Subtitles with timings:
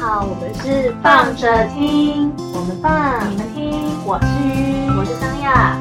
[0.00, 5.78] 好，我们是放着听，我们放，你们听，我是鱼，我是桑亚。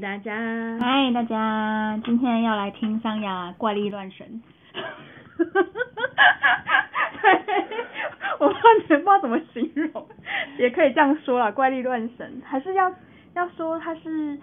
[0.00, 0.32] 大家，
[0.80, 1.36] 嗨，大家，
[2.04, 4.42] 今天要来听桑雅怪力乱神。
[8.38, 10.06] 我完全不知道怎么形容，
[10.58, 12.92] 也可以这样说啦，怪力乱神，还是要
[13.34, 14.38] 要说它是，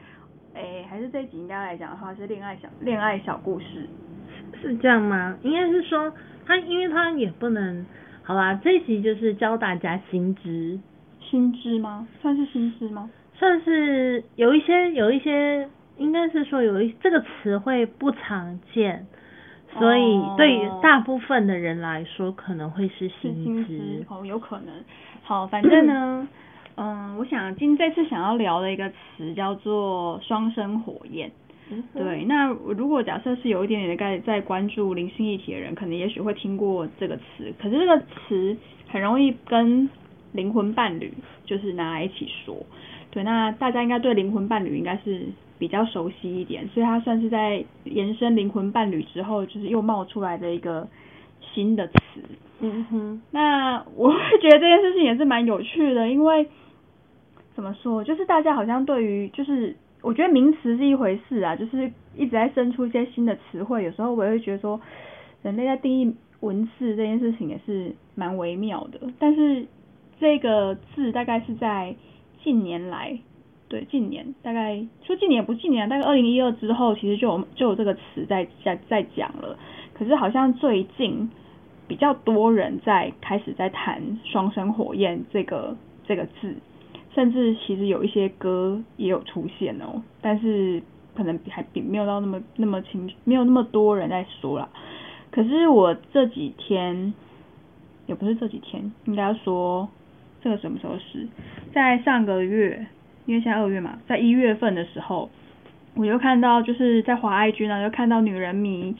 [0.53, 3.87] 哎、欸，还是这一集应该来讲的话是恋爱小恋爱小故事，
[4.61, 5.37] 是这样吗？
[5.43, 6.13] 应该是说
[6.45, 7.85] 他，因为他也不能，
[8.23, 10.79] 好吧，这一集就是教大家新知，
[11.21, 12.07] 新知吗？
[12.21, 13.09] 算是新知吗？
[13.33, 19.07] 算是有一些有一些，应该是说有一这个词汇不常见，
[19.77, 24.05] 所以对于大部分的人来说可能会是新知。
[24.09, 24.73] 哦，有可能。
[25.23, 26.27] 好，反正呢，
[26.75, 31.31] 嗯，我想今这次想要聊的一个词叫做双生火焰。
[31.71, 37.51] 嗯、对，那如果假设是有一点点的在在关注灵性议题的人，可能也许会听过这个词。
[37.59, 38.55] 可是这个词
[38.87, 39.89] 很容易跟
[40.33, 41.11] 灵魂伴侣
[41.43, 42.55] 就是拿来一起说。
[43.15, 45.25] 对，那大家应该对灵魂伴侣应该是
[45.57, 50.85] 比较熟悉一点，所以它算是在延伸灵魂伴侣之后，就是又冒出来的一个
[51.39, 51.95] 新的词。
[52.59, 56.45] 嗯哼，那我会觉得这件事情也是蛮有趣的，因为
[57.55, 64.81] 怎么说，就是大家好像对于，就是我觉得名词是一回事啊，就是一直在生出一些新的词汇，有时候我也会觉得说，
[65.41, 69.65] 人类在定义文字这件事情也是蛮微妙的，但是
[70.19, 71.95] 这个字大概是在。
[72.45, 73.19] 近年来，
[73.67, 79.57] 对，近年大概说近年不近年，大概二零一二之后，其实就有就有这个词在在在讲了。
[79.95, 81.27] 可是好像最近
[81.87, 86.55] 比较多人在开始在谈双生火焰这个这个字，
[87.15, 90.03] 甚至其实有一些歌也有出现哦。
[90.21, 90.83] 但是
[91.15, 94.69] 可能还比没有到那么那么清，没有那么多人在说啦。
[95.31, 97.11] 可是我这几天
[98.05, 99.89] 也不是这几天，应该说。
[100.45, 101.27] 这个什么时候是？
[101.73, 102.85] 在上个月，
[103.25, 105.27] 因为现在二月嘛，在一月份的时候，
[105.95, 108.95] 我就看到就是在滑 IG 呢，就看到女人迷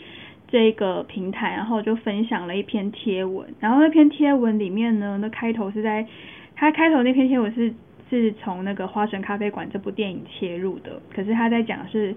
[0.47, 6.07] 这个平台，然后就分享了一篇贴文，然后那篇贴文里面呢，那开头是在，
[6.55, 7.71] 它开头那篇贴文是
[8.09, 12.15] 是从那个《花神咖啡馆》这部电影切入的，可是他在讲是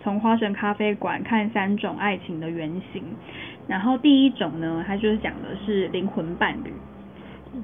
[0.00, 3.02] 从《花神咖啡馆》看三种爱情的原型，
[3.66, 6.72] 然后第一种呢，它就是讲的是灵魂伴侣。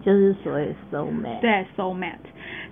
[0.03, 2.17] 就是所谓 soul mate，对 soul mate，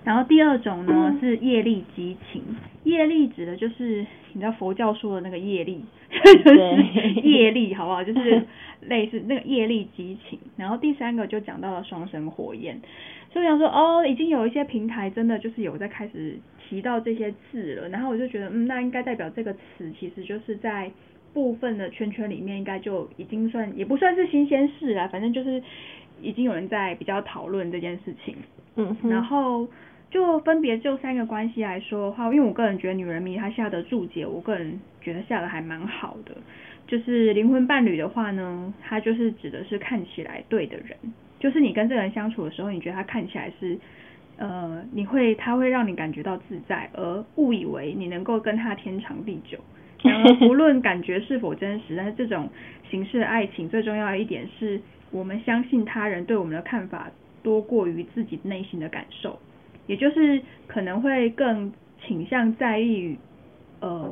[0.03, 2.41] 然后第二种呢是业力激情，
[2.83, 5.83] 业力指的就是你知道佛教说的那个业力，
[6.43, 8.03] 就是业力好不好？
[8.03, 8.43] 就是
[8.81, 10.39] 类似那个业力激情。
[10.57, 12.79] 然后第三个就讲到了双生火焰，
[13.31, 16.37] 所以我想说哦，已经有一些平台真的就是有在开始
[16.67, 17.89] 提到这些字了。
[17.89, 20.91] 然后我就觉得嗯，那应该代表这个词其实就是在
[21.33, 25.61] 部分的圈圈里面应该就已经算也不算是新鲜事啦，反正就是。
[26.23, 28.35] 已经有人在比较讨论这件事情，
[28.77, 29.67] 嗯，然后
[30.09, 36.35] 就分别就三个关系来说的话，因为我个人觉得女人迷她下的注解，我个人觉得下的还蛮好的。
[36.87, 40.97] 就是灵魂伴侣的话呢，它就是指的是看起来对的人，
[41.39, 43.77] 就是你跟这个人相处的时候，你觉得他看起来是，
[44.37, 49.57] 呃，你会他会让你感觉到自在，而误以为你能够跟他天长地久。
[50.03, 52.49] 然后无论感觉是否真实，但是这种
[52.91, 54.79] 形式的爱情最重要的一点是。
[55.13, 57.09] 我们相信他人对我们的看法
[57.43, 59.37] 多过于自己内心的感受，
[59.85, 61.71] 也就是可能会更
[62.05, 63.17] 倾向在意于，
[63.79, 64.11] 呃，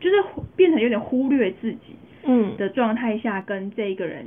[0.00, 0.16] 就是
[0.56, 1.94] 变成有点忽略自己，
[2.24, 4.26] 嗯的状态下跟这一个人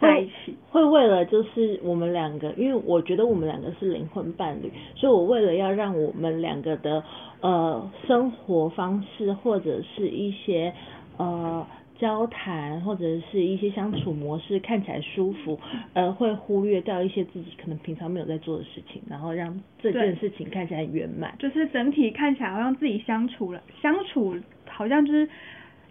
[0.00, 7.04] 在一起，会为了就是我们两个，因为我觉得我们两个是灵魂伴侣，所以我为了要让我们两个的
[7.42, 10.72] 呃生活方式或者是一些
[11.18, 11.66] 呃。
[11.98, 15.58] 交谈或者是一些相处模式看起来舒服，
[15.92, 21.34] 而会忽略掉一些自己可能平常没有在做的事情，然后让这件事情看起来圆满。
[21.38, 24.36] 就是整体看起来好像自己相处了，相处
[24.68, 25.28] 好像就是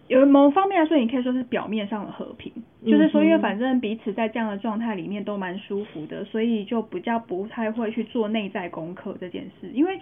[0.07, 2.53] 有某方面来说，你可以说是表面上的和平，
[2.83, 9.99] 嗯、就是说因为反正彼此在这样的状态里面都蛮舒服的，所以就比较不太会去做内在功课这件事，因为。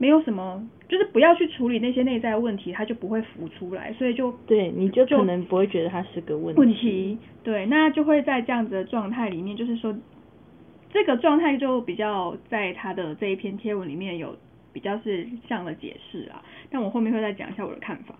[0.00, 6.60] 没有什么，就是不要去处理那些内在问题，它就不会浮出来，所以就对，你就可能不会觉得它是个问题。
[6.60, 9.92] 问题对，那就会在这样子的状态里面，就是说
[10.90, 14.36] 这个状态就比较在他的这一篇贴文里面有
[14.72, 18.14] 比较是这样的解释啊，但我后面会再讲一下我的看法。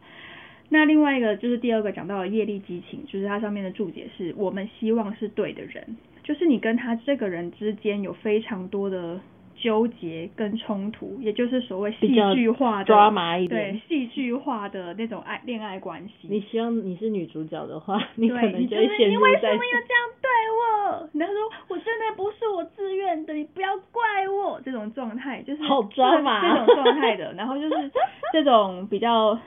[0.69, 9.21] 那另外一个就是第二个讲到的业力激情，就是它上面的注解是我们希望是对的人，就是你跟他这个人之间有非常多的。
[9.63, 16.29] 纠结跟冲突，也就是所谓戏剧化的抓马一点，对戏剧化的那种爱恋爱关系。
[16.29, 19.09] 你希望你是女主角的话， 你可能就会陷入在。
[19.11, 21.09] 你为什么要这样对我？
[21.15, 24.61] 然后说我真的不是我自愿的，你不要怪我。
[24.65, 27.91] 这种状态就是好抓马这种状态的， 然后就是
[28.33, 29.39] 这种比较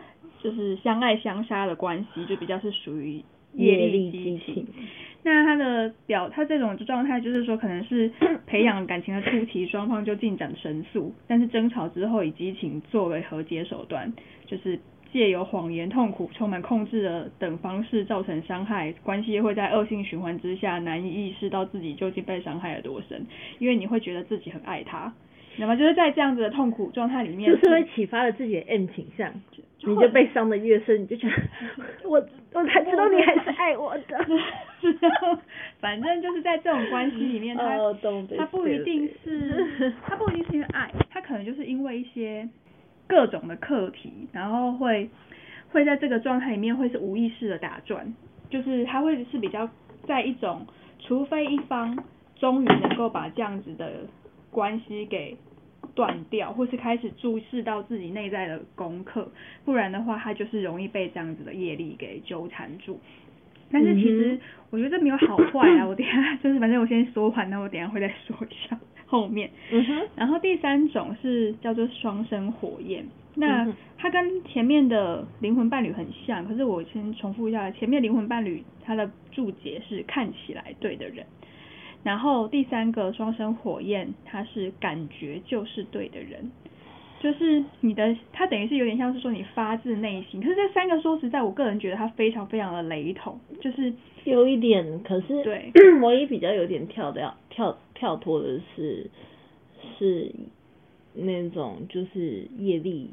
[0.41, 3.23] 就是相爱相杀的关系，就比较是属于
[6.31, 8.09] 他这种状态就是说，可能是
[8.47, 14.11] 培养感情的初期，双方就进展神速，但是争吵之后以激情作为和解手段，
[14.45, 14.79] 就是
[15.11, 23.25] 借由谎言、痛苦、充满控制的等方式造成伤害，关系会在恶性循环之下难以意识到自己究竟被伤害了多深，
[23.59, 25.13] 因为你会觉得自己很爱他。
[25.57, 29.33] 那么就是在这样子的痛苦状态里面，就是会启发了自己的 M 倾向，
[29.83, 31.33] 你就被伤的越深，你就觉得
[32.09, 34.25] 我 我才知道你还是爱我的。
[35.79, 37.77] 反正就是在这种关系里面，他
[38.37, 42.47] 他不一定是他不一定是因为爱，他可能就是因为一些
[43.07, 45.09] 各种的课题，然后会
[45.71, 48.13] 会在这个状态里面会是无意识的打转，
[48.49, 49.69] 就是他会是比较
[50.05, 50.65] 在一种，
[50.99, 51.97] 除非一方
[52.35, 53.91] 终于能够把这样子的。
[54.53, 55.37] 关系给
[55.95, 59.31] 断掉，或是开始注视到自己内在的功课，
[59.65, 62.99] 不然的话，他就是容易被这样子的业力给纠缠住。
[63.73, 64.37] 但是其实
[64.69, 69.49] 我觉得这没有好坏啊， 我等下就是反正我先说完，那我等下会再说一下后面。
[69.71, 70.07] 嗯哼。
[70.15, 73.05] 然后第三种是叫做双生火焰，
[73.35, 73.65] 那
[73.97, 81.25] 它跟前面的灵魂伴侣很像，可是我先重复一下，前面灵魂伴侣它的注解是看起来对的人。
[82.03, 86.51] 然后第三个双生火焰，它是感觉就是对的人，
[87.19, 90.41] 就是你的，它等于是有点像是说你发自内心。
[90.41, 93.93] 可是这三个说实在，我个人觉得它非常非常的雷同，就是
[94.23, 95.71] 有一点，可是对，
[96.01, 99.09] 我也比较有点跳掉跳跳脱的是，
[99.99, 100.31] 是
[101.13, 103.11] 那种就是业力。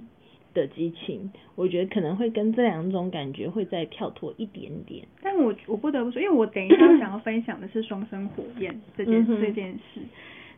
[0.61, 5.07] 的激情，我觉得可能会跟这两种感觉会再跳脱一点点。
[5.23, 10.01] 但我我不得不说，因为我等一下想要分享的是双生火焰 这件这件事。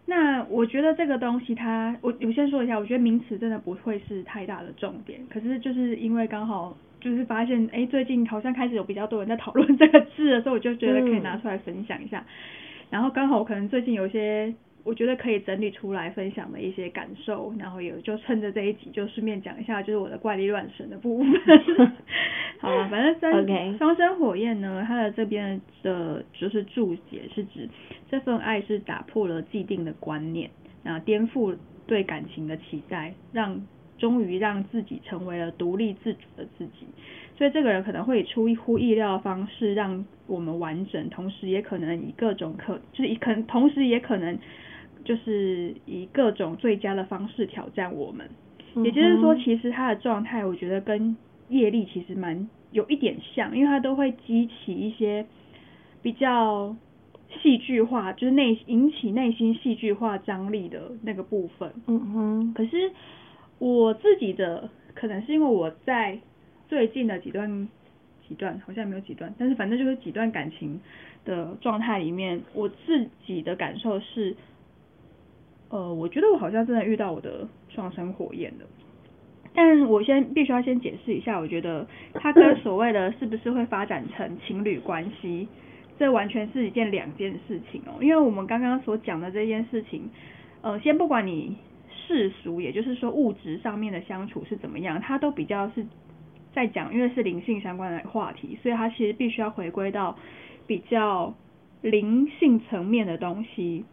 [0.06, 5.20] 那我觉得这个东西它，我我先说一下，我觉得名词真的不会是太大的重点。
[5.28, 12.24] 可是就是因为刚好就是发现，哎，最近好像开始有比较多人在讨论这个字的时候，我就觉得可以拿出来分享一下。
[12.90, 14.54] 然后刚好可能最近有一些。
[14.82, 21.30] 我觉得可以整理出来分享的一些感受，然后也就趁着这一集就顺便讲一下，就是我的怪力乱神的部分。
[22.60, 27.68] 好了，反正三双生火焰呢，它的这边的就是注解是指
[28.10, 30.50] 这份爱是打破了既定的观念，
[30.82, 31.54] 然后颠覆
[31.86, 33.60] 对感情的期待，让
[33.98, 36.86] 终于让自己成为了独立自主的自己。
[37.36, 44.38] 所以这个人可能会以出乎意料的方式让我们完整，同时也可能以各种可就是以可能同时也可能。
[45.04, 48.28] 就是以各种最佳的方式挑战我们，
[48.84, 51.16] 也就是说，其实他的状态，我觉得跟
[51.48, 55.26] 业力其实蛮有一点像，因为他都会激起一些
[56.02, 56.76] 比较
[57.42, 61.72] 戏剧化，就是内引起内心戏剧化张力的那个部分。
[61.86, 62.54] 嗯哼。
[62.54, 62.92] 可是
[63.58, 66.18] 我自己的可能是因为我在
[66.68, 67.68] 最近的几段
[68.28, 70.78] 几段好像没有几段，但是反正就是几段感情
[71.24, 74.36] 的状态里面，我自己的感受是。
[75.70, 78.66] 呃，我觉得我好像真的遇到我的双生火焰了，
[79.54, 85.46] 但我先必须要先解释一下，我觉得它跟 所谓的是不是会发展成情侣关系，
[85.96, 88.02] 这完全是一件两件事情哦。
[88.02, 90.10] 因为我们刚刚所讲的这件事情，
[90.62, 91.56] 呃，先不管你
[91.88, 95.86] 世俗，也就是说物质上面的相处是怎么样，它都比较是
[96.52, 100.16] 在讲，因为是灵性相关的话题，所以它其实必须要回归到
[100.66, 101.32] 比较
[101.80, 103.84] 灵性层面的东西。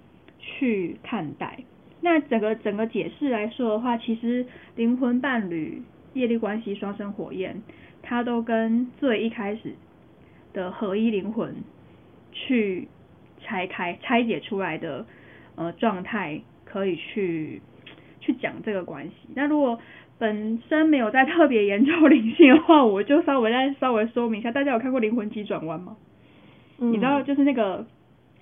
[0.47, 1.59] 去看待，
[1.99, 4.45] 那整个整个解释来说的话，其实
[4.77, 5.81] 灵魂伴侣、
[6.13, 7.61] 业力关系、双生火焰，
[8.01, 9.75] 它都跟最一开始
[10.53, 11.53] 的合一灵魂
[12.31, 12.87] 去
[13.41, 15.05] 拆开、拆解出来的
[15.55, 17.61] 呃状态，可以去
[18.21, 19.13] 去讲这个关系。
[19.35, 19.77] 那如果
[20.17, 24.51] 本身没有在特别研究灵性的话，我就稍微再稍微说明一下。
[24.51, 25.97] 大家有看过灵魂急转弯吗？
[26.79, 27.85] 嗯，你知道，就是那个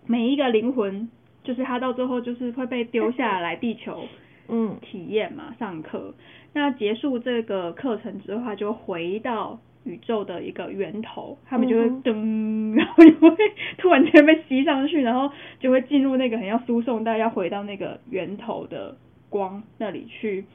[0.06, 1.10] 每一个灵魂。
[1.46, 4.04] 就是他到最后就是会被丢下来地球，
[4.50, 6.14] 嗯，体验嘛，上课。
[6.54, 13.38] 那结束这个课程之后，他就回到宇宙的一个源头，他们就会噔， 然后就会
[13.78, 18.98] 突然间被吸上去，然后就会进入那个很要输送带，要回到那个源头的
[19.30, 20.46] 光那里去，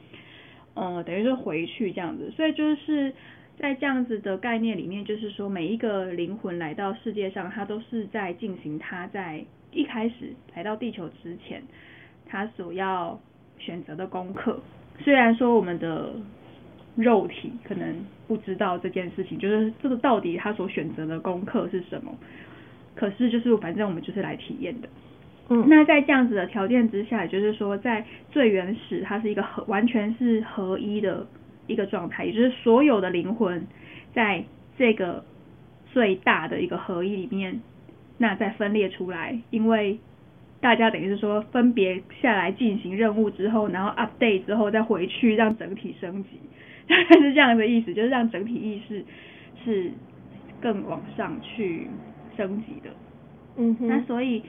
[0.74, 2.30] 呃，等于是回去这样子。
[2.34, 3.12] 所以就是
[3.58, 11.62] 在这样子的概念里面，就是说每一个灵魂来到世界上，它都是在进行它在一开始来到地球之前，
[12.26, 13.18] 他所要
[13.58, 14.60] 选择的功课。
[14.98, 16.12] 虽然说我们的
[16.96, 22.12] 肉体可能不知道这件事情，就是这个到底他所选择的功课是什么，
[22.94, 24.88] 可是就是反正我们就是来体验的。
[25.48, 31.26] 嗯，那在这样子的条件之下，也就是说在最原始，它是一个合完全是合一的
[31.66, 33.66] 一个状态，也就是所有的灵魂
[34.12, 34.44] 在
[34.78, 35.24] 这个
[35.92, 37.60] 最大的一个合一里面，
[38.20, 39.98] 那再分裂出来，因为
[40.60, 46.38] 大家等于是说分别下来进行任务之后，然后 update 之后再回去让整体升级，
[46.86, 49.02] 大 概是这样的意思，就是让整体意识
[49.64, 49.90] 是
[50.60, 51.88] 更往上去
[52.36, 52.90] 升级的。
[53.56, 54.42] 嗯哼，那所以。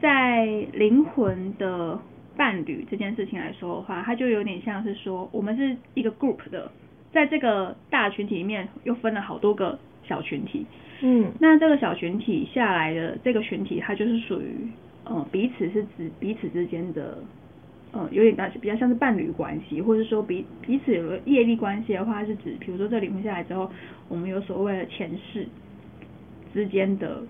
[0.00, 1.96] 在灵魂的
[2.36, 6.68] 伴侣这件事情来说的话，它就有点像是说，我们是一个 group 的，
[7.12, 10.66] 在这个大群体里面又分了好多个小群体。
[11.02, 14.54] 嗯，那这个小群体下来的这个群体，它就是属于，
[15.04, 17.18] 呃，彼此是指彼此之间的，
[17.92, 23.70] 呃，有点比较像是伴侣关系，或者说彼彼此有个业力关系的话，是指，比如说这灵魂下来之后，
[24.08, 25.46] 我们有所谓的前世
[26.54, 27.22] 之间的。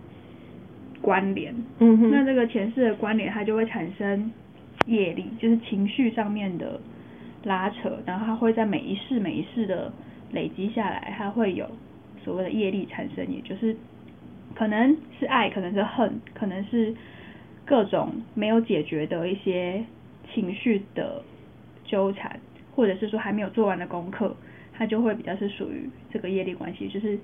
[1.02, 4.30] 关联，嗯哼，那这个前世的关联，它就会产生
[4.86, 6.80] 业力，就是情绪上面的
[7.42, 9.92] 拉扯，然后它会在每一世每一世的
[10.30, 11.68] 累积下来，它会有
[12.24, 13.76] 所谓的业力产生，也就是
[14.54, 16.94] 可能是爱，可能是恨，可能是
[17.64, 19.84] 各种没有解决的一些
[20.32, 21.22] 情绪的
[21.84, 22.40] 纠缠，
[22.74, 24.36] 或者是说还没有做完的功课，
[24.72, 27.18] 它就会比较是属于这个业力关系，就是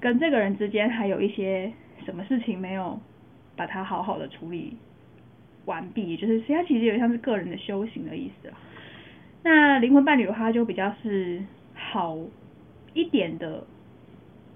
[0.00, 1.72] 跟这个人之间还有一些
[2.04, 3.00] 什么事情没有。
[3.56, 4.74] 把它好好的处理
[5.66, 8.54] 完毕，就是它其实有点像是个人的修行的意思了。
[9.42, 11.44] 那灵魂伴侣的话，就比较是
[11.74, 12.16] 好
[12.94, 13.62] 一点的，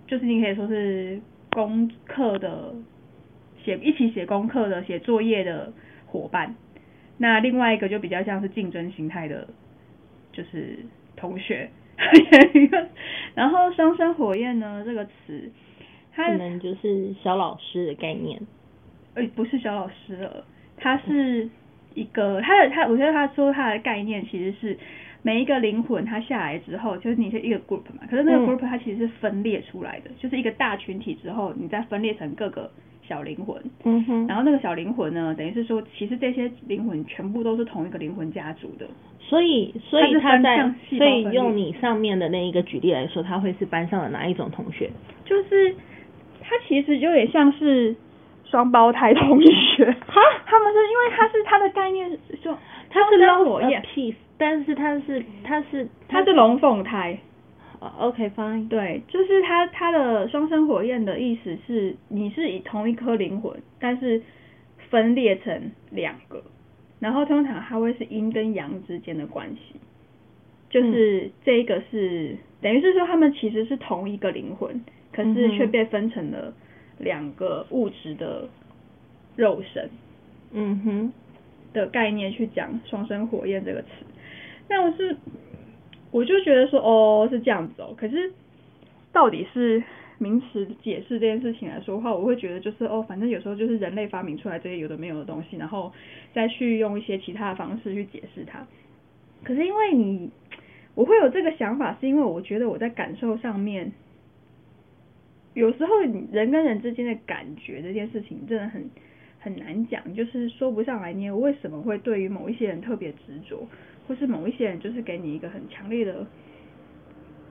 [0.06, 1.20] 就是你可以说是
[1.50, 2.74] 功课的
[3.64, 5.72] 写一起写功课的写作业的
[6.06, 6.54] 伙伴。
[7.16, 9.48] 那另外一个就比较像是竞争形态的，
[10.32, 10.78] 就是
[11.16, 11.70] 同学。
[13.34, 15.50] 然后双生火焰呢，这个词，
[16.12, 18.40] 它可能就是小老师的概念。
[19.14, 20.44] 诶，不是小老师了，
[20.76, 21.48] 他是
[21.94, 24.76] 一个他的他，我觉得他说他的概念其实是
[25.24, 32.70] 每一个灵魂它下来之后，就是你是一个 group 嘛，可是那个 group 它其实是分裂出来的，嗯、就是一个大群体之后，你再分裂成各个
[33.08, 38.86] 小灵魂，嗯哼，然后那个小灵魂呢，等于是说，其实这些灵魂全部都是同一个灵魂家族的，
[39.18, 44.90] 所以所以他在所以用你上面的那一个举例来说，他会是班上的哪一种同学？
[45.24, 45.74] 就是
[46.42, 47.96] 他其实就有点像是。
[48.46, 52.56] 双胞胎同学，哈，他们是因为他是他的概念是说
[52.88, 53.82] 他是双火焰，
[54.36, 57.18] 但是他是他是他是龙凤胎
[57.98, 64.22] ，OK fine，对，就是他他的双生火焰的意思是你是以同一颗灵魂，但是
[64.90, 66.42] 分裂成两个，
[67.00, 69.76] 然后通常它会是阴跟阳之间的关系，
[70.70, 76.52] 就是这一个是、嗯、等于是说他们其实是同一个灵魂，可是却被分成了。
[76.96, 78.48] 两个物质的
[79.34, 79.90] 肉身，
[80.52, 81.12] 嗯哼。
[81.72, 83.88] 的概念去讲双生火焰这个词，
[84.68, 85.16] 但我是
[86.10, 88.32] 我就觉得说哦是这样子哦，可是
[89.12, 89.82] 到底是
[90.18, 95.92] 名词解释这件事情来说的话，我会觉得就是哦，反正有时候就是人类发明出来这些有的没有的东西，然后
[96.32, 98.66] 再去用一些其他的方式去解释它。
[99.42, 100.30] 可是因为你
[100.94, 103.92] 我会有这个想法，是因为我觉得我在感受上面。
[105.54, 108.90] 有时候人跟人之间的感觉这件事情真的很
[109.38, 111.12] 很难讲，就是说不上来。
[111.12, 113.64] 你为什么会对于某一些人特别执着，
[114.06, 116.26] 或是某一些人就是给你一个很强烈的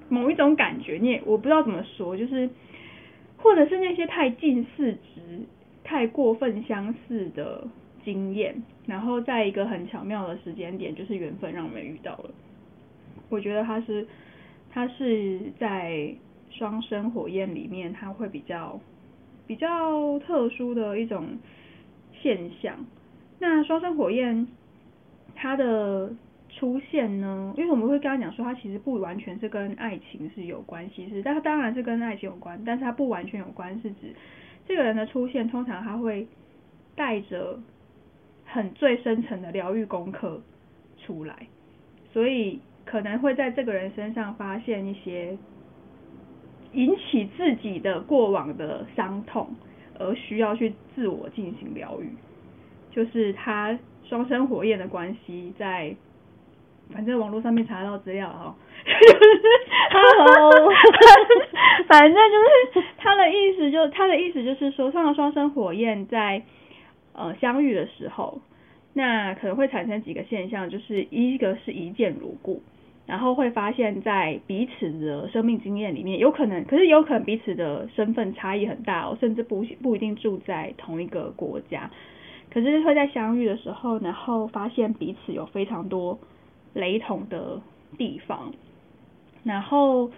[0.10, 0.98] 某一种感觉？
[1.01, 2.50] 你也我不知道怎么说，就是
[3.38, 5.41] 或者是那些太近似值、
[5.83, 7.67] 太过分相似的
[8.03, 12.31] 经验，然后在一个很巧妙的时间点，就是缘分让我们遇到了。
[13.29, 14.07] 我觉得他是
[14.72, 16.15] 他是在。
[16.55, 18.79] 双生火焰里面，它会比较
[19.48, 21.39] 比较特殊的一种
[22.22, 22.86] 现象。
[23.39, 24.45] 那双生火焰
[25.33, 26.13] 它的
[26.55, 34.13] 出现呢，因为我们会跟他讲说，他其实不完全是跟爱情是有关系，是，但他当然是跟爱情有关，但是他不完全有关，是指
[34.67, 36.27] 这个人的出现，通常他会
[36.95, 37.60] 带着
[38.45, 40.41] 很最深层的疗愈功课
[40.98, 41.48] 出来，
[42.12, 45.38] 所以可能会在这个人身上发现一些。
[46.75, 49.55] 引起自己的过往的伤痛，
[50.00, 52.10] 而需要去自我进行疗愈，
[52.89, 55.95] 就是他双生火焰的关系，在
[56.91, 58.55] 反正网络上面查到资料哈，
[61.87, 66.43] 反正就是他的意思就，就他的意思就是说，上了双生火焰在
[67.13, 68.41] 呃相遇的时候，
[68.93, 72.61] 那可能会产生几个现象，就是一个是一见如故，
[73.07, 81.89] 然后会发现在彼此的生命经验里面，有可能，可是有可能彼此的身份差异很大哦，甚至不不一定住在同一个国家，
[82.51, 86.19] 可是会在相遇的时候，然后发现彼此有非常多。
[86.73, 87.61] 雷同的
[87.97, 88.51] 地方，
[89.43, 90.09] 然后，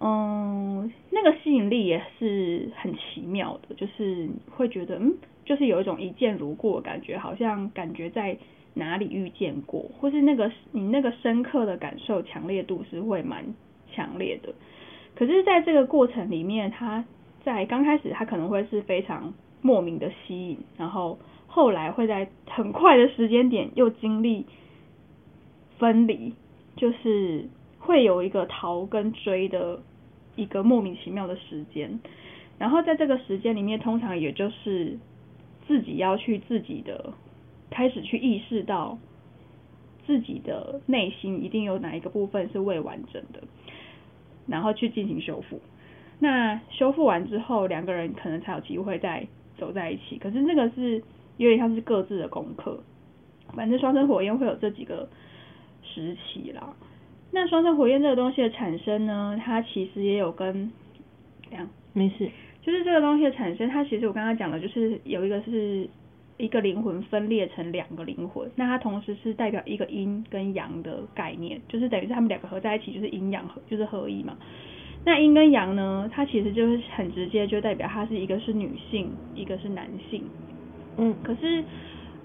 [0.00, 5.14] 嗯，那个吸引力也是很奇妙的，就是会觉得，嗯，
[5.44, 8.36] 就是有一种一见如故的感觉，好像感觉在
[8.74, 13.44] 哪里遇见过，或是那个你那个深刻的感受强烈度是会蛮
[13.92, 14.52] 强烈的。
[15.14, 17.04] 可是，在这个过程里面，他
[17.44, 24.44] 在刚开始他可能会是非常莫名的吸引，然后后来会在很快的时间点又经历。
[25.82, 26.32] 分离
[26.76, 27.44] 就是
[27.80, 29.80] 会有一个逃跟追的
[30.36, 31.98] 一个莫名其妙的时间，
[32.56, 34.96] 然后在这个时间里面，通常也就是
[35.66, 37.12] 自己要去自己的
[37.68, 38.96] 开始去意识到
[40.06, 43.42] 自己的内心一定有哪一个部分是未完整的，
[44.46, 45.60] 然后去进行修复。
[46.20, 49.26] 那修复完之后，两个人可能才有机会再
[49.58, 50.16] 走在一起。
[50.16, 51.02] 可是那个是
[51.38, 52.78] 有点像是各自的功课。
[53.56, 55.08] 反正双生火焰会有这几个。
[55.94, 56.74] 时期啦，
[57.30, 60.70] 那双生火焰这个东西的产生呢，它其实也有跟
[61.50, 62.30] 这样没事，
[62.62, 65.88] 就是这个东西的产生，它其实我刚刚讲的，就是有一个是
[66.38, 74.36] 一个灵魂分裂成两个灵魂，那它同时是代表一个阴跟阳的概念，就是等于是他们两个合在一起，就是阴阳合，就是合一嘛。
[75.04, 80.22] 那阴跟阳呢，它其实就是很直接，就代表它是一个是女性，一个是男性。
[80.96, 81.62] 嗯，可是。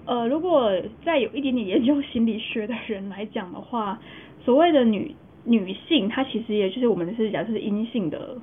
[0.08, 0.72] 呃，如果
[1.04, 4.00] 再有一点点研究心理学的人来讲的话，
[4.42, 8.38] 所谓的女女性，她其实也就是我们是讲是阴性的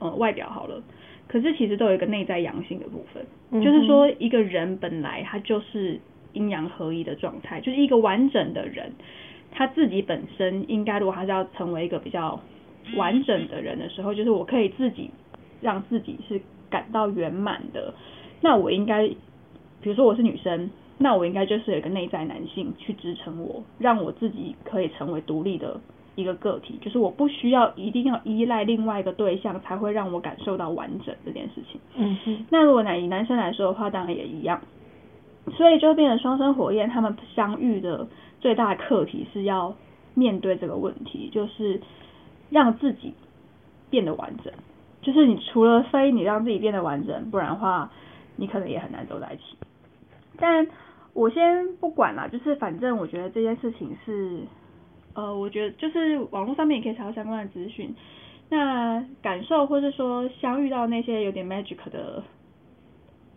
[0.00, 0.82] 呃外表好了，
[1.28, 5.98] 可是其实都有一个内在阳性的部分，嗯、就是说一个人本来他就是
[6.34, 8.92] 阴阳合一的状态，就是一个完整的人，
[9.52, 12.38] 他自己本身应该如果他是要成为一个比较
[12.96, 15.10] 完整的人的时候，就是我可以自己
[15.62, 17.94] 让自己是感到圆满的，
[18.42, 19.10] 那我应该。
[19.86, 20.68] 比如说我是女生，
[20.98, 25.80] 那我应该就是有一个内在男性去支撑我，让我自己可以成为独立的
[26.16, 31.80] 一个个体，就是我不需要一定要依赖另外一个对象才会让我感受到完整这件事情。
[31.94, 32.44] 嗯哼。
[32.50, 34.60] 那如果以男生来说的话，当然也一样。
[35.52, 38.08] 所以就变成双生火焰，他们相遇的
[38.40, 39.72] 最大的课题是要
[40.14, 41.80] 面对这个问题，就是
[42.50, 43.14] 让自己
[43.88, 44.52] 变得完整。
[45.00, 47.88] 就是你除了非你让自己变得完整，不然的话，
[48.34, 49.56] 你可能也很难走在一起。
[50.38, 50.66] 但
[51.12, 54.40] 我先不管啦，就是反正我觉得这件事情是，
[55.14, 57.94] 呃，我觉得就是网络上面也可以查到相关的资讯。
[58.50, 62.22] 那感受或是说相遇到那些有点 magic 的，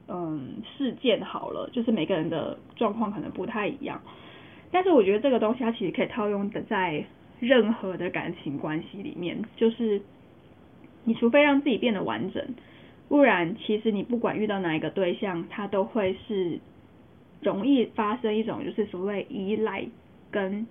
[0.08, 4.02] 嗯，事件好了，就是每个人的状况可能不太一样。
[4.72, 7.06] 但是我觉得这个东西它其实可以套用的在
[7.40, 10.02] 任何的感情关系里面，就是
[11.06, 12.46] 你除非让自己变得完整，
[13.08, 16.60] 不然其实你不管遇到哪一个对象，它都会是。
[17.42, 19.86] 容易发生一种就是所谓依赖
[20.30, 20.68] 跟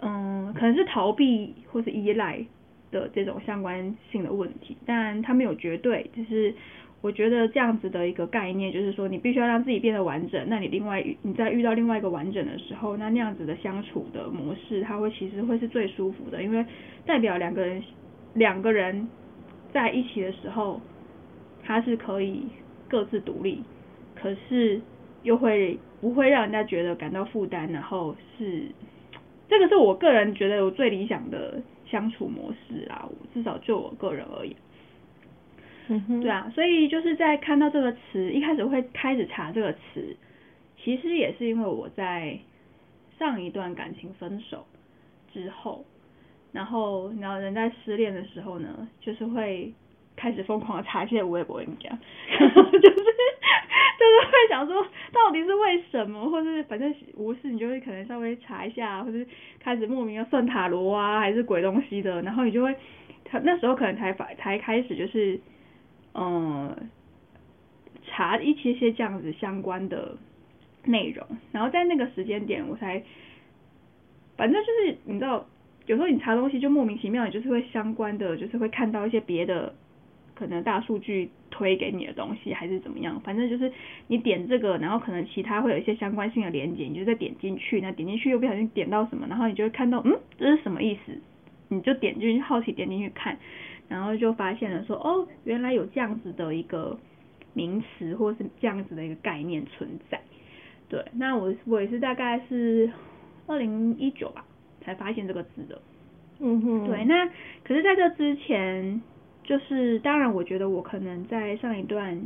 [0.00, 2.44] 嗯，可能是逃避或是依赖
[2.90, 6.52] 的这种相关性的问题，但它没有绝对，就是
[7.00, 16.66] 我觉得这样子的一个概念，就是说你必须要让自己变得完整，那你另外你在遇到另外一个完整的时候，那那样子的相处的模式，它会其实会是最舒服的，因为
[17.06, 17.82] 代表两个人
[18.34, 19.08] 两个人
[19.72, 20.80] 在一起的时候，
[21.62, 22.42] 他是可以
[22.88, 23.62] 各自独立，
[24.14, 24.80] 可是。
[25.24, 27.68] 又会不会让人家觉得感到负担？
[27.72, 28.62] 然后是
[29.48, 34.54] 这个是我个人觉得我最理想的相处模式啊，至少就我个人而言。
[35.88, 40.16] 嗯哼，对啊，所以就是在看到这个词，一开始会开始查这个词，
[40.82, 42.38] 其实也是因为我在
[43.18, 44.64] 上一段感情分手
[45.32, 45.84] 之后，
[46.52, 49.74] 然后然后人在失恋的时候呢，就是会
[50.16, 51.98] 开始疯狂的查一些微博，你讲，
[52.38, 53.04] 然后就是。
[53.96, 59.26] 就是会想说，到底是为什么，或是反正无事，你就会可能稍微查一下，或是
[59.60, 62.74] 开始莫名的算塔罗啊，还是鬼东西的，然后你就会，
[63.24, 65.40] 他那时候可能才才开始就是，
[66.14, 66.90] 嗯，
[68.04, 70.16] 查一些些这样子相关的
[70.84, 73.02] 内容，然后在那个时间点，我才，
[74.36, 75.46] 反正就是你知道，
[75.86, 79.74] 有时候你查东西就莫名其妙，你就是会相关的，就是会看到一些别的。
[80.34, 83.20] 可能大数据推给你的东西，还是怎么样？
[83.20, 83.72] 反正就是
[84.08, 91.12] 你点这个，然后可能其他会有一些相关性的连接，你就再点进去，那点进去又不小心点到什么，然后你就会看到，嗯，这是什么意思？
[91.68, 93.38] 你就点进去，好奇点进去看，
[93.88, 96.98] 然后就发现了说，哦，原来有这样子的一个
[97.52, 100.20] 名词，或是这样子的一个概念存在。
[100.88, 102.90] 对，那我我也是大概是
[103.46, 104.44] 二零一九吧
[104.82, 105.80] 才发现这个字的。
[106.40, 106.86] 嗯哼。
[106.86, 107.26] 对，那
[107.64, 109.00] 可是在这之前，
[109.44, 112.20] 就是当然我觉得我可能在上一段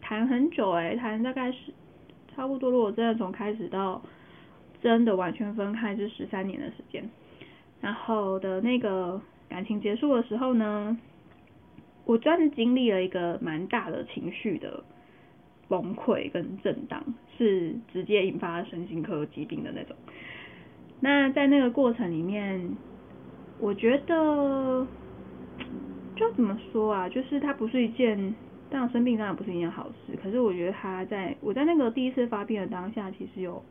[0.00, 1.72] 谈很久哎、谈大概是
[2.34, 4.02] 差不多，如果真的从开始到
[4.82, 7.08] 真的完全分开是十三年的时间。
[7.80, 10.96] 然后的那个感情结束的时候呢，
[12.04, 14.82] 我算是经历了一个蛮大的情绪的
[15.68, 17.02] 崩溃跟震荡，
[17.36, 19.94] 是直接引发身心科疾病的那种。
[21.00, 22.76] 那在那个过程里面，
[23.58, 24.86] 我觉得
[26.16, 28.34] 就怎么说啊，就是它不是一件，
[28.70, 33.62] 当然生病当然不是一件好事，可是我觉得他在我在那个第一次发病的当下，其实有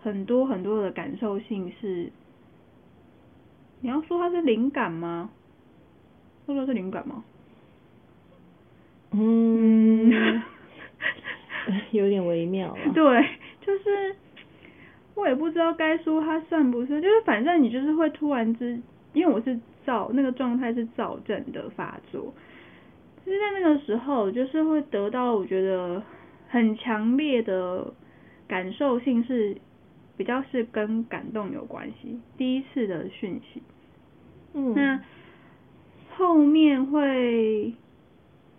[0.00, 2.10] 很多很多的感受性是。
[3.80, 5.28] 你要说它是灵感吗？
[6.46, 7.22] 说的是灵感吗？
[9.10, 10.42] 嗯，
[11.92, 12.74] 有点微妙。
[12.94, 13.28] 对，
[13.60, 14.16] 就是
[15.14, 18.80] 我也不知道该说它算不算，就是反正你就是会突然之，
[19.12, 22.32] 因为我是躁，那个状态是躁症的发作，
[23.24, 26.02] 就是在那个时候，就是会得到我觉得
[26.48, 27.92] 很强烈的
[28.46, 29.56] 感受性是
[30.16, 33.62] 比较是跟感动有关系，第一次的讯息。
[34.54, 35.00] 嗯，那
[36.16, 37.72] 后面会，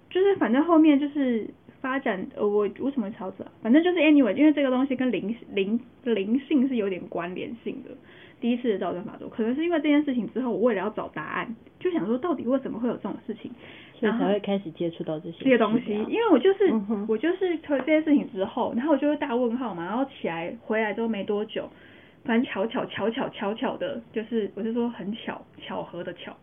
[0.10, 3.46] 就是反正后面就是发展，呃，我为什么会吵着？
[3.62, 7.92] 反正就是 anyway，因为这个东西跟灵灵灵性是有点关联性的。
[8.40, 13.52] 第一次的躁症发作，可能是因为这件事情之后，我为了要找答案，就想说到底为什么会有这种事情，
[13.94, 15.92] 所以才会开始接触到这些这些东西。
[15.94, 21.70] 因为我就是、嗯、我就是推这件事情之后，然后我就会大问号嘛，然后起来回来之后没多久。
[22.24, 26.36] 反正巧巧巧巧巧巧的，就是我是说很巧巧合的巧，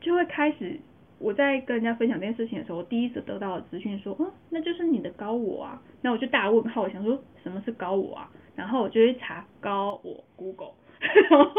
[0.00, 0.78] 就会开始
[1.18, 10.74] 我在跟人家分享这件事情的时候，我第一次得到的资讯说，嗯，那就是你的高我啊，那我就大问号，我想说什么是高我啊，然后我就去查高我 Google，
[11.30, 11.50] 然后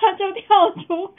[0.00, 1.12] 他就跳出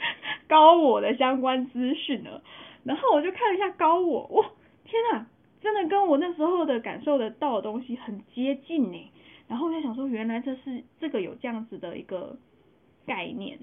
[0.48, 2.42] 高我的相关资讯了，
[2.84, 4.50] 然后我就看了一下高我，哇，
[4.84, 5.26] 天啊，
[5.60, 9.12] 真的跟我那时候的感受得到的东西很接近呢。
[9.48, 12.36] 然后我在想说，原来这是这个有这样子的一个
[13.06, 13.58] 概念，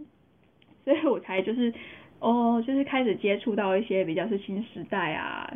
[0.85, 1.73] 所以我才就是
[2.19, 5.51] 哦，就是开始接触到一些比较是新时代啊、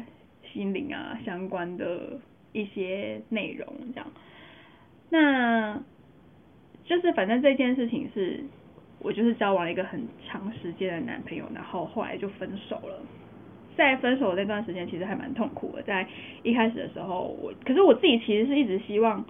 [0.51, 2.19] 心灵啊相关的
[2.51, 4.11] 一些内容这样。
[5.09, 5.81] 那
[6.87, 8.43] 就是反正这件事情是，
[8.99, 12.99] 我就是交往了一个很长时间的男朋友，然后后来就分手了。
[13.75, 15.83] 在分手那段时间，其实还蛮痛苦的。
[15.83, 16.07] 在
[16.41, 19.23] 一开始的时候，我可是我自己其实是一直希望。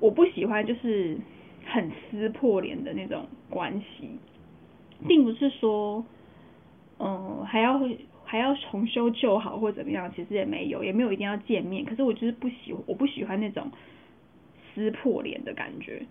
[0.00, 1.16] 我不喜欢就是
[1.64, 4.10] 很撕破脸的那种关系，
[5.08, 6.04] 并不是说，
[6.98, 7.80] 嗯，还要
[8.24, 11.84] 还要重修旧好或怎么样，其实也没有，也没有一定要见面。
[11.84, 13.70] 可是我就是不喜，我不喜欢那种
[14.74, 16.02] 撕破脸的感觉，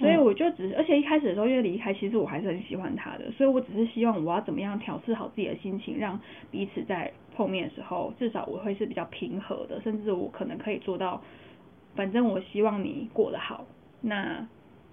[0.00, 6.18] 所以我就只是，而且一开始的时候因为离开，其实我还是很喜欢他的，所以我只是希望我要怎么样调试好自己的心情，让
[6.50, 11.22] 彼此在碰面的时候，至少我会是比较平和的，甚至我可能可以做到。
[11.94, 13.66] 反正我希望你过得好，
[14.00, 14.46] 那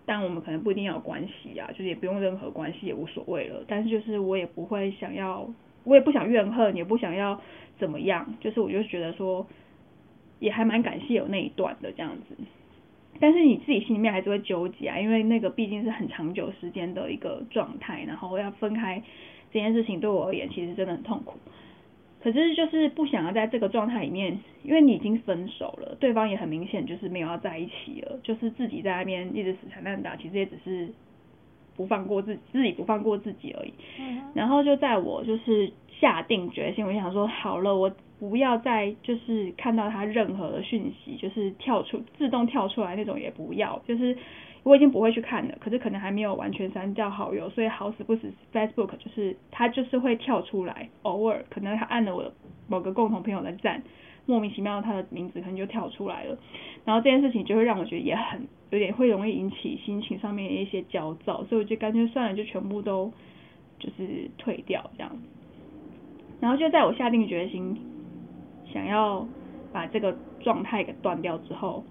[0.05, 3.63] 但我们可能不一定要有关系啊，就是也不用任何关系也无所谓了。
[3.67, 5.47] 但是就是我也不会想要，
[5.83, 7.39] 我也不想怨恨，也不想要
[7.77, 8.35] 怎么样。
[8.41, 9.45] 就是我就觉得说，
[10.39, 12.35] 也还蛮感谢有那一段的这样子。
[13.19, 19.01] 但是你自己心里面还是会纠结啊，因为那个毕竟是很长久时间的一个状态，然后要分开
[19.51, 21.37] 这件事情对我而言其实真的很痛苦。
[22.19, 30.89] 可是就是不想要在这个状态里面，因为你已经分手了，对方也很明显就是没有要在一起了，就是自己在那边一直死缠烂打，其实也只是
[31.75, 33.73] 不放过自己，自己不放过自己而已。
[34.33, 44.17] 然后就在我就是下定决心，我想说好了，我不要再就是看到他任何的讯息，就是跳出自动跳出来那种也不要，就是。
[44.63, 52.33] 我已经不会去看了，可是可能还没有完全删掉好友，所以好死不死，Facebook 就是它就是会跳出来，偶尔可能他按了我的
[52.67, 53.81] 某个共同朋友的赞，
[54.25, 56.37] 莫名其妙他的名字可能就跳出来了，
[56.83, 63.09] 然后这件事情就会让我觉得也很有点会容易引起心情上面的一些焦躁，所以我就干脆算了，就全部都
[63.79, 65.17] 就是退掉这样，
[66.41, 67.77] 然后就在我下定决心
[68.73, 69.27] 想要
[69.71, 71.83] 把这个状态给断掉之后，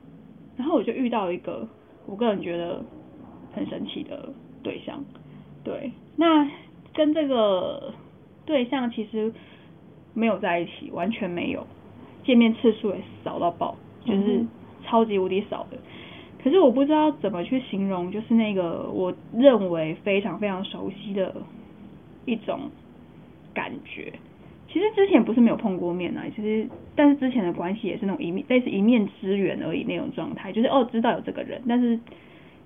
[0.57, 1.69] 然后我就遇到一个。
[2.09, 2.81] 我个人觉得
[3.53, 4.29] 很神奇的
[4.62, 5.05] 对象，
[5.65, 6.49] 对，那
[6.95, 7.93] 跟这个
[8.45, 9.33] 对象其实
[10.15, 11.67] 没有在一起，完全没有，
[12.23, 14.47] 见面次数也少到爆，就是
[14.85, 15.77] 超级无敌少的。
[16.41, 21.35] 可是我不知道怎么去形容，就是那个我认为非常非常熟悉的
[22.25, 22.71] 一种
[23.53, 24.12] 感觉。
[24.77, 32.01] 其实之前不是没有碰过面啊，其实但是之前的关系也是那种一面类似一面之缘而已那种状态，就是哦知道有这个人，但是因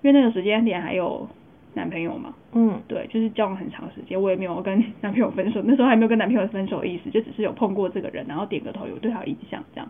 [0.02, 1.28] 为那个时间点还有
[1.74, 9.88] 男朋友嘛，嗯，对，就是交往很长时间，我也没有跟男朋友分手，那时候还没有跟男朋友分手的意思，就只是有碰过这个人，然后点个头，有对他有印象这样，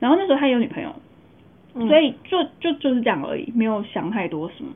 [0.00, 0.92] 然后那时候他有女朋友，
[1.86, 4.70] 所以就就就是这样而已，没有想太多什么，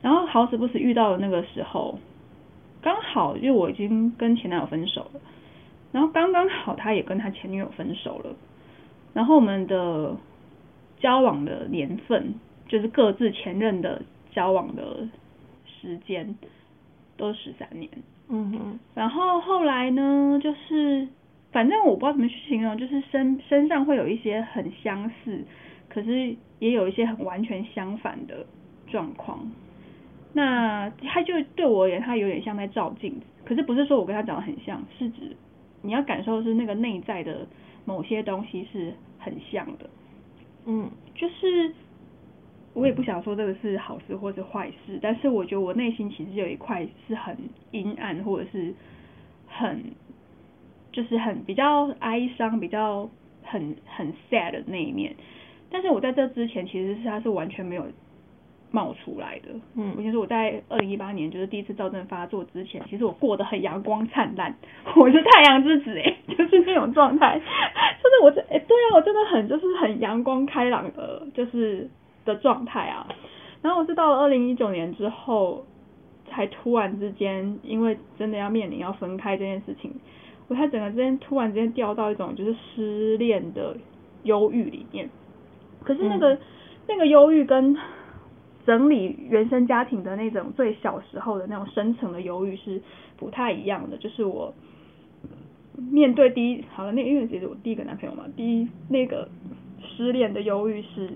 [0.00, 1.98] 然后好死不死遇到了那个时候，
[2.80, 5.20] 刚好因为我已经跟前男友分手了。
[5.94, 8.34] 然后刚刚好，他也跟他前女友分手了。
[9.12, 10.16] 然后我们的
[10.98, 12.34] 交往的年份，
[12.66, 14.02] 就是各自前任的
[14.32, 15.08] 交往的
[15.64, 16.36] 时间，
[17.16, 17.88] 都十三年。
[18.28, 18.80] 嗯哼。
[18.92, 21.06] 然后后来呢，就是
[21.52, 25.44] 反正我不知道怎么去形容，就是身身上会有一些很相似，
[25.88, 28.44] 可是也有一些很完全相反的
[28.88, 29.48] 状况。
[30.32, 33.26] 那他就对我而言，他有点像在照镜子。
[33.44, 35.36] 可是不是说我跟他长得很像，是指。
[35.84, 37.46] 你要感受的是那个内在的
[37.84, 39.90] 某些东西是很像的，
[40.64, 41.72] 嗯，就是
[42.72, 47.36] 我也不想说这个是好事或是坏事，但是我觉得我内心其实有一块是很
[47.70, 48.74] 阴暗或者是
[49.46, 49.92] 很
[50.90, 53.08] 就是很比较哀伤、比较
[53.42, 55.14] 很很 sad 的那一面，
[55.70, 57.86] 但是我在这之前其实是他是完全没有。
[58.74, 64.52] 冒出来的，嗯，我先说我在二零一八年就是第一次躁症发作之前，其实我过得很阳光灿烂，
[64.96, 67.38] 我是太阳之子哎， 就是那种状态，
[68.02, 71.88] 就是我这哎对啊，我真的很就是很阳光开朗的，就是
[72.24, 73.06] 的状态啊。
[73.62, 75.64] 然后我是到了二零一九年之后，
[76.28, 79.92] 才突然之间，因为真的要面临要分开这件事情，
[80.48, 83.76] 我才整个之间突然之间掉到一种就是失恋的
[84.24, 85.08] 忧郁里面。
[85.84, 86.38] 可是那个、嗯、
[86.88, 87.76] 那个忧郁跟
[88.66, 92.80] 整理原生家庭的那种最小时候的那种深层的忧郁是
[93.18, 94.54] 不太一样的，就是我
[95.76, 99.28] 面对第一好了，那因为其实我第一个男朋友嘛，第一那个
[99.80, 101.12] 失恋的忧郁是，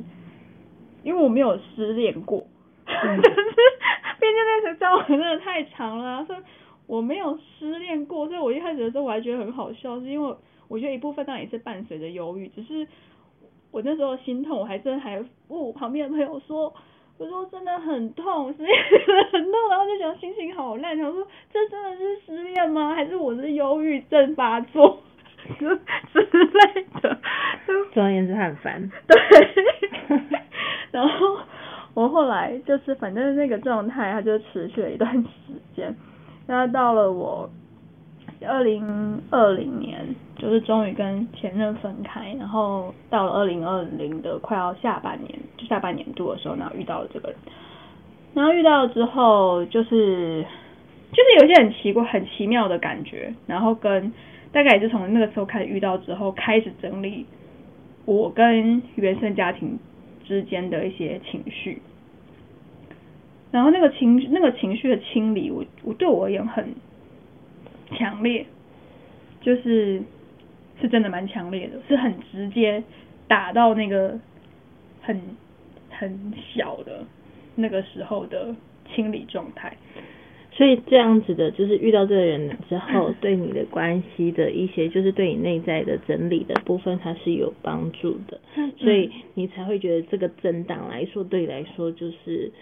[1.02, 2.44] 因为我没有失恋过，
[2.84, 6.38] 但是毕竟那时候交往真的太长了，所以
[6.86, 10.36] 我没有失恋过，所以我一开始的时候我还觉得很好笑，是因为
[10.68, 12.86] 我觉得一部分当然也是伴随着忧郁，只是
[13.70, 16.74] 我那时候心痛，我还真还问旁边的朋友说。
[17.18, 18.76] 我说真的很痛，失恋
[19.32, 20.96] 很痛， 然后就觉得心情好烂。
[20.96, 22.94] 想说这真的是失恋吗？
[22.94, 25.02] 还是我是忧郁症发作
[25.58, 27.18] 之类的？
[27.92, 28.90] 总而言之，他很烦。
[29.06, 29.18] 对。
[30.92, 31.38] 然后
[31.94, 35.28] 我后来就是反正那个状态，它就持续了一段时
[35.74, 35.94] 间。
[36.46, 37.50] 然后到了我
[38.46, 40.14] 二零二零年。
[40.38, 47.36] 就是终于跟前任分开，然后到了二零二零的快要下半年，就下半年度的时候，然后遇到了这个人，
[48.34, 50.46] 然后遇到了之后，就是
[51.10, 54.12] 就是有些很奇怪、很奇妙的感觉，然后跟
[54.52, 57.26] 大概也是从那个时候开始遇到之后，开始整理
[58.04, 59.76] 我跟原生家庭
[60.24, 61.82] 之间的一些情绪，
[63.50, 66.72] 然后那个情那个情绪的清理，我我对我而言很
[67.96, 68.46] 强烈，
[69.40, 70.02] 就是。
[70.80, 72.80] 是真的蛮强烈的，是很直接
[73.26, 74.16] 打到那个
[75.00, 75.20] 很
[75.90, 77.04] 很小的
[77.56, 78.54] 那个时候的
[78.94, 79.76] 清理状态，
[80.52, 88.40] 所以这样子的，就是遇到这个人之后， 对你的关系的一些，就是对你内在的整理的部分，它是有帮助的，
[88.78, 92.52] 所以你才会觉得这个震荡来说，对你来说就是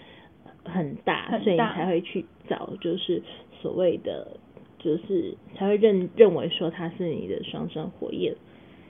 [0.64, 3.22] 很大，所以你才会去找，就是
[3.60, 4.38] 所谓的。
[4.86, 8.32] 就是才会认认为说他是你的双生火焰。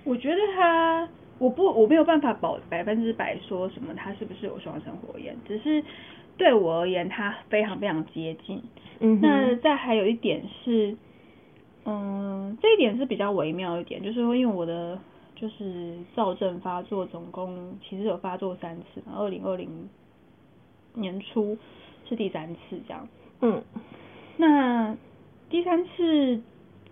[0.04, 5.82] 我觉得他，我不我没有办法保百分之百说什么他是不是有双生火焰，只是
[6.36, 8.62] 对我而言他非常非常接近。
[9.00, 10.94] 嗯，那再还有一点是，
[11.86, 14.98] 嗯，这一点是比较微妙一点，就是说因为我的
[15.34, 19.88] 就是躁症发作总共其实有发作三次嘛，二零二零
[20.92, 21.56] 年初
[22.06, 23.08] 是第三次这样。
[23.40, 23.62] 嗯，
[24.36, 24.94] 那。
[25.48, 26.40] 第三次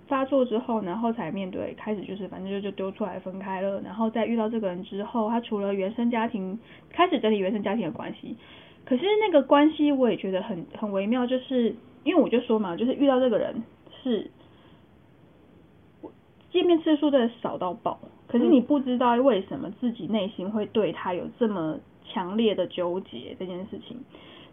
[0.07, 6.59] 发作之后，然后才面对，开始就是反正就就丢出来分开了，然后在遇到这个人之后，他除了原生家庭，
[6.91, 8.37] 开始整理原生家庭的关系，
[8.85, 13.63] 可是那个关系我也觉得很很微妙，就是因为我就说嘛，就是遇到这个人
[14.03, 14.31] 是
[16.53, 23.97] 见面次数真的少到爆，可是你不知道为什么自己内心会对他有这么强烈的纠结这件事情。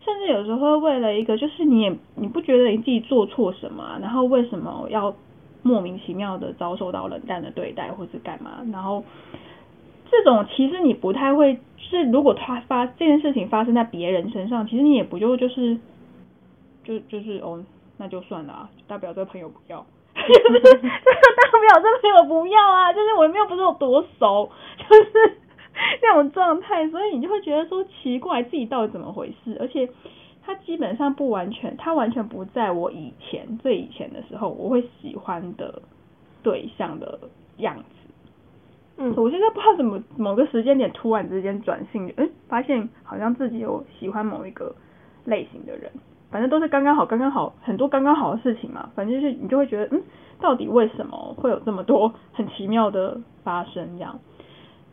[0.03, 5.15] 甚至有时候会为了一个，就是你也你不觉得你自己做错什么，然后为什么要
[5.61, 9.03] 莫名其妙的遭受到冷淡的对待，或是干嘛，然后
[10.09, 15.77] 这种其实你不太会，是如果他发这件事情发生在别人身上，其实你也不就就是
[16.83, 17.63] 就就是哦，
[17.97, 19.85] 那就算了啊，大不了这个朋友不要，
[20.15, 25.37] 就是大不了这朋友不要啊，就是我们又不是有多熟，就是
[26.01, 29.89] 那种状态，所以你就会觉得说奇怪，自己到底怎么回事，而且。
[30.43, 35.79] 他基本上不完全，他完全不在我以前最以前的时候我会喜欢的
[36.41, 37.19] 对象的
[37.57, 37.83] 样子。
[38.97, 44.73] 嗯，我现在不知道怎么某个时间点突然之间转性，哎、欸，发现好像自己有喜欢某一个
[45.25, 45.91] 类型的人，
[46.31, 48.89] 反正都是刚刚好，刚刚好，很多刚刚好的事情嘛。
[48.95, 50.01] 反正就是你就会觉得，嗯，
[50.39, 54.19] 到底为什么会有这么多很奇妙的发生这样？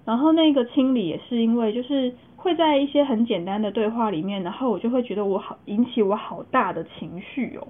[0.08, 2.14] 然后那个清理也是因为就是。
[2.40, 7.66] 会在一些很简单的对话里面，然后我就会觉得我好引起我好大的情绪哦，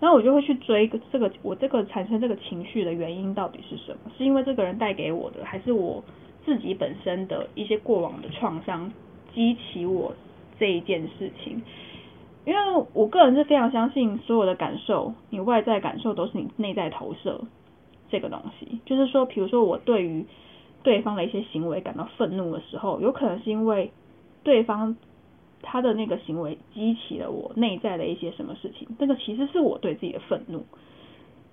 [0.00, 4.10] 然后我就会去追这个我这个产生这个情绪的原因到底是什么？
[4.18, 6.02] 是因为这个人带给我的，还是我
[6.44, 8.92] 自己本身的一些过往的创伤
[9.32, 10.12] 激起我
[10.58, 11.62] 这一件事情？
[12.44, 12.60] 因为
[12.94, 17.40] 我个人是非常相信所有的感受，你外在感受都是你内在投射
[18.10, 20.26] 这个东西，就是说，比如说我对于。
[20.84, 23.90] 对方的一些行为感到愤怒的时候，有可能是因为
[24.44, 24.96] 对方
[25.62, 28.86] 他的那个行为激起了我内在的一些什么事情。
[28.98, 30.62] 这个其实是我对自己的愤怒，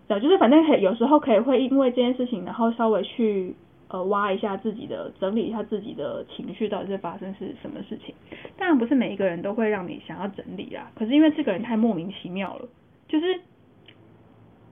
[0.08, 3.56] 对，就是反正可以有时候可以会因为这件事情，然后稍微去
[3.88, 8.14] 呃挖一下自己的，整理一下自己的情绪到底是发生是什么事情。
[8.58, 12.68] 当然不是每一个人都会让你想要整理啦，可是因为这个人太莫名其妙了，
[13.08, 13.40] 就是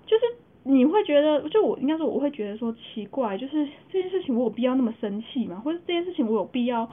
[0.05, 0.38] 就是。
[0.63, 5.61] 你会觉得，就我应该说，我会觉得说奇怪，就是这件事情我有必要那么生气吗？
[5.63, 6.87] 或者这件事情我有必要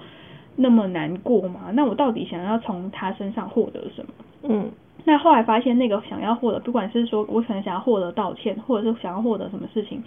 [0.55, 1.73] 那么难过吗？
[1.75, 4.13] 那我到底想要从他身上获得什么？
[4.45, 4.71] 嗯，
[5.05, 10.03] 那后来发现那个想要获得，不管是说我可能想要获得道歉，或者是想要获得什么事情，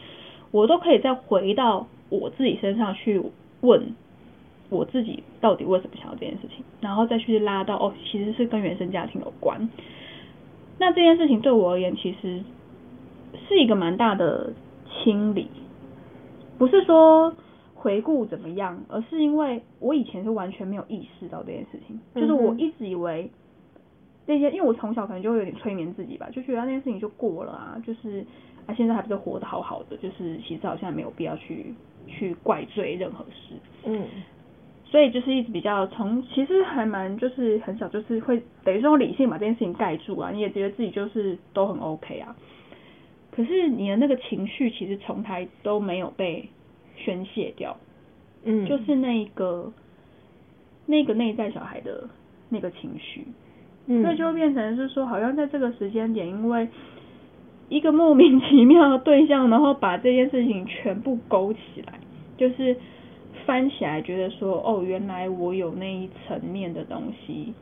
[0.52, 3.22] 我都可以再回到我自己身上去
[3.62, 3.94] 问
[4.70, 9.70] 我自己到底为什么想要这件事情，然后再去拉到哦，其实是跟原生家庭有关。
[10.80, 12.42] 那这件事情对我而言，其实。
[13.48, 14.54] 是一个蛮大的
[14.90, 15.50] 清理，
[16.58, 17.34] 不是说
[17.74, 23.30] 回顾怎么样，而是因为我以前是完全没有意识到这件事情，就是我一直以为
[24.26, 28.26] 那些，因为我从小可能就会有点催眠自己吧，就觉得那件事情就过了啊，就是
[28.66, 31.74] 啊现在还不是活得好好的，就是其实好像没有必要去
[32.08, 34.06] 去怪罪任何事，嗯，
[34.84, 42.36] 所以就是一直比较从其实还蛮就是很少就是会等于说理性把这件事情盖住啊，你也觉得自己就是都很 OK 啊。
[43.40, 46.50] 可是你的那个情绪其实从来都没有被
[46.98, 47.78] 宣泄掉，
[48.44, 49.72] 嗯，就是那一个
[50.86, 52.10] 那个内在小孩的
[52.50, 53.24] 那个情绪，
[53.86, 56.68] 嗯，那就变成是说，好像在这个时间点，因为
[57.70, 61.98] 一个莫名其妙的对象，然后把这件事情全部勾起来，
[62.36, 62.76] 就是
[63.46, 67.54] 翻起来，觉得说，哦，原来我有那一层面的东西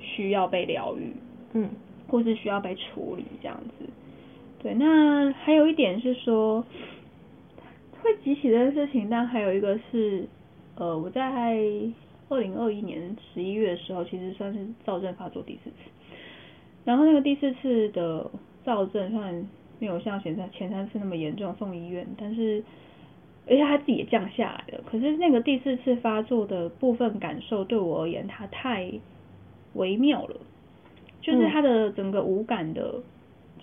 [0.00, 1.12] 需要被疗愈，
[1.52, 1.70] 嗯，
[2.08, 3.84] 或是需要被处理这样子。
[4.62, 6.62] 对，那还有一点是说，
[8.02, 10.28] 会激起这件事情，但还有一个是，
[10.74, 11.56] 呃，我在
[12.28, 15.76] 二零二一年十一月的时候，其实算是躁症发作第四次，
[16.84, 18.30] 然后那个第四次的
[18.62, 22.62] 躁症虽然没有像前三前三次那么严重，送医院，但是
[23.48, 28.92] 而且他自己也降下来了，可是那个第四次发作的部分感受对我而言，它太
[29.72, 30.36] 微妙了，
[31.22, 32.96] 就是他的整个无感的。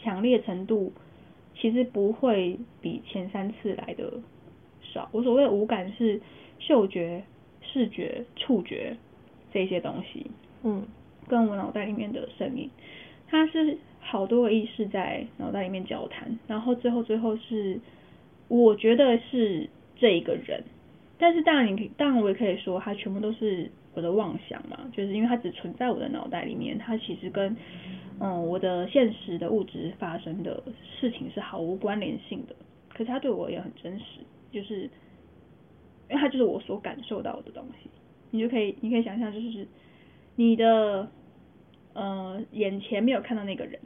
[0.01, 0.91] 强烈程度
[1.55, 4.13] 其实不会比前三次来的
[4.81, 5.09] 少。
[5.11, 6.21] 我所谓的五感是
[6.59, 7.23] 嗅觉、
[7.61, 8.95] 视觉、触觉
[9.51, 10.25] 这些东西，
[10.63, 10.85] 嗯，
[11.27, 12.69] 跟我脑袋里面的声音，
[13.27, 17.79] 它是好多个意识在脑袋里面交谈，然后最后最后是
[18.47, 20.63] 我觉得是这一个人，
[21.17, 27.57] 但是当然你当然我也可以说它全部都是我的妄想嘛，就是因为它只存在我的脑袋里面，它其实跟
[28.19, 30.61] 嗯，我的现实的物质发生的
[30.99, 32.55] 事情是毫无关联性的，
[32.89, 34.19] 可是它对我也很真实，
[34.51, 34.81] 就是
[36.09, 37.89] 因为它就是我所感受到的东西，
[38.29, 39.67] 你就可以，你可以想象，就是
[40.35, 41.09] 你的
[41.93, 43.79] 呃眼前没有看到那个人，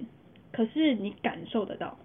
[0.51, 1.97] 可是你感受得到，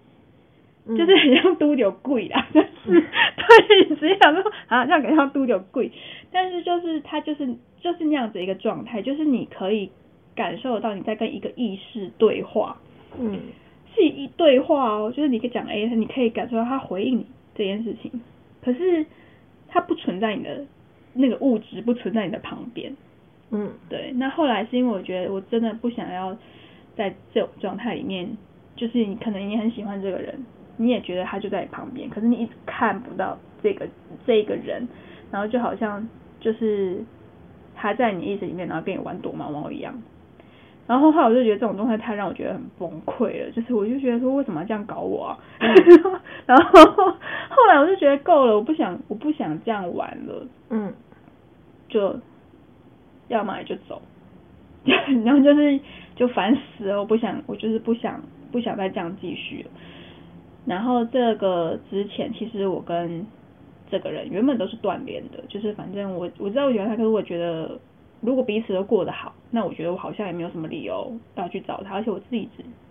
[0.85, 3.03] 嗯、就是很像都有贵啦，但是、嗯、
[3.35, 5.91] 对，你只想说啊，这样感觉像拄到鬼，
[6.31, 7.45] 但是就是它就是
[7.81, 9.89] 就是那样子一个状态，就是你可以。
[10.37, 12.77] 感受到你在跟一个意识对话，
[13.19, 13.39] 嗯，
[13.95, 17.25] 是一对话哦，就是你可以讲 A，你可以感受到他回应你
[17.55, 18.11] 这件事情，
[18.61, 19.03] 可是
[19.67, 20.63] 他不存在你的
[21.13, 22.95] 那个物质，不存在你的旁边，
[23.49, 24.11] 嗯，对。
[24.13, 26.37] 那后来是因为我觉得我真的不想要
[26.95, 28.29] 在这种状态里面，
[28.75, 30.35] 就是你可能你很喜欢这个人，
[30.77, 33.87] 你也觉得他就在你旁边，可是你一直看不到这个
[34.23, 34.87] 这个人，
[35.31, 36.07] 然后就好像
[36.39, 37.03] 就是
[37.77, 39.93] 他在你意识里面，然后跟你玩躲猫猫一样。
[40.87, 45.37] 然后后来我就觉得这种状态太让我觉得很崩溃了，就是我就觉得说为什么要这样搞我啊？
[45.59, 45.67] 嗯、
[46.47, 50.93] 然后后来我就觉得够了，我不想我不想这样玩了，嗯，
[51.89, 52.17] 就
[53.27, 54.01] 要么就走，
[55.25, 55.77] 然后就是
[56.15, 58.21] 就烦死了，我不想我就是不想
[58.53, 59.69] 不想再这样继续了。
[60.65, 63.27] 然后这个之前其实我跟
[63.89, 67.79] 这个人原本都是断联的，就是反正我我知道我喜欢他，可是我觉得。
[68.19, 72.49] 如果彼此都过得好，那我觉得我好像也没有什么理由要去找他，而且我自己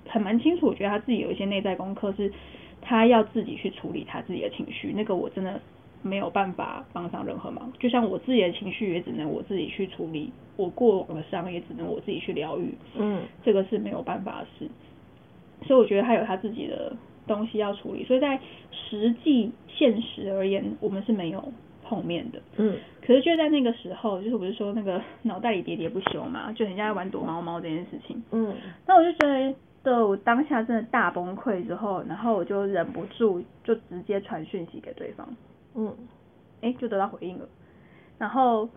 [0.08, 2.32] 很蛮清楚，我觉得他自己有一些内在功课，是
[2.80, 5.60] 他要自己去处理他自己的情绪，那个我真的
[6.00, 7.72] 没有办法帮上任何忙。
[7.80, 14.70] 就像我自己的情绪也只能我自己去处理，我过往的伤也只能我自己去疗愈，嗯，这个是没有办法的事。
[15.66, 16.94] 所以我觉得他有他自己的
[17.26, 18.40] 东西要处理，所以在
[18.72, 21.52] 实际现实而言，我们是没有。
[21.88, 28.52] 碰面的，嗯，可是就在那个时候，就是我不是说那个脑袋里喋喋不休嘛，就很像在玩躲猫猫这件事情，嗯，
[28.88, 29.54] 那我就觉
[29.84, 35.28] 得我当下真的大崩溃之后，然后我就忍不住就直接传讯息给对方，
[35.76, 35.94] 嗯，
[36.60, 37.48] 哎、欸，就得到回应了，
[38.18, 38.68] 然后，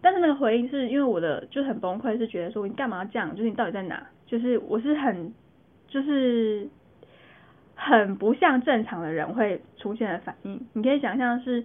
[0.00, 4.06] 但是那个回应是因为我的就很崩溃，是觉得说你干嘛这样，就是你到底在哪？
[4.24, 5.34] 就是我是很
[5.88, 6.68] 就是
[7.80, 11.64] 很不像正常的人会出现的反应，你可以想象是。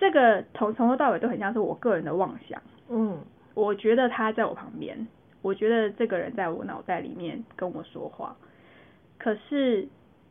[0.00, 3.16] 这个从从头到尾都很像是我个人的妄想，嗯，
[3.54, 5.06] 我觉得他在我旁边，
[5.42, 8.34] 我觉得这个人在我脑袋里面跟我说话，
[9.16, 9.86] 可是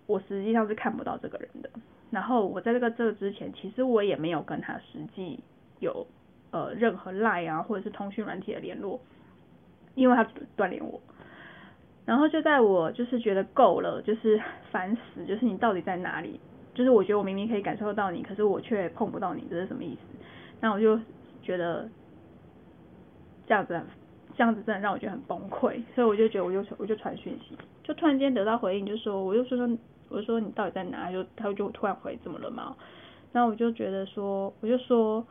[0.07, 1.69] 我实际上是看不到这个人的。
[2.09, 5.39] 然后我在这个这个之前，其实我也没有跟他实际
[5.79, 6.05] 有
[6.51, 8.99] 呃任何 lie 啊或者是通讯软体的联络，
[9.95, 10.27] 因为他
[10.57, 10.99] 断联我。
[12.05, 14.41] 然后就在我就是觉得够了，就是
[14.71, 16.39] 烦死，就是你到底在哪里？
[16.73, 20.01] 就是我觉得我明明可以感受到你，可是我却碰不到你，这是什么意思？
[20.59, 20.99] 那我就
[21.41, 21.87] 觉得
[23.45, 23.79] 这样子，
[24.37, 29.77] 这样子真的让我觉得很崩溃，所以我就觉得我就我就传讯息，就突然间得到回应，就说我就说说
[30.09, 31.11] 我说你到底在哪？
[31.11, 32.75] 就他就突然回怎么了嘛？
[33.33, 35.25] 然后我就觉得说我就说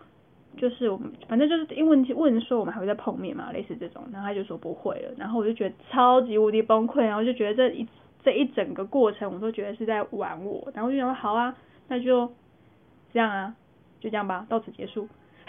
[0.56, 7.86] 就是我们反正就是因为问问说我们还会再碰面嘛，类似这种，然后他就说不会了，然后我就觉得超级无敌崩溃，然后就觉得这一。
[8.22, 11.56] 这一整个过程，我都觉得是在玩我，然后我就想说好啊，
[11.88, 12.30] 那就
[13.14, 13.56] 这样啊，
[13.98, 15.08] 就这样吧，到此结束，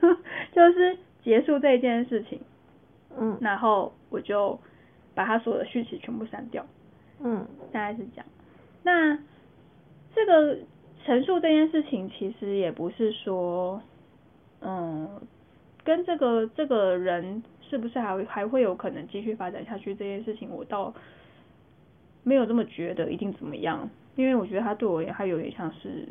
[0.00, 0.14] 就
[0.54, 2.40] 就是结束这一件事情，
[3.14, 4.58] 嗯，然后我就
[5.14, 6.64] 把他所有的讯息全部删掉，
[7.22, 8.26] 嗯，大概是这样。
[8.82, 9.18] 那
[10.14, 10.56] 这个
[11.04, 13.82] 陈述这件事情，其实也不是说，
[14.60, 15.08] 嗯，
[15.84, 20.92] 跟这个这个人是不是还还会有可能继续发展下去这件事情，我倒。
[22.24, 26.06] 没有这么觉得一定怎么样，因为我觉得他对我也还有点像是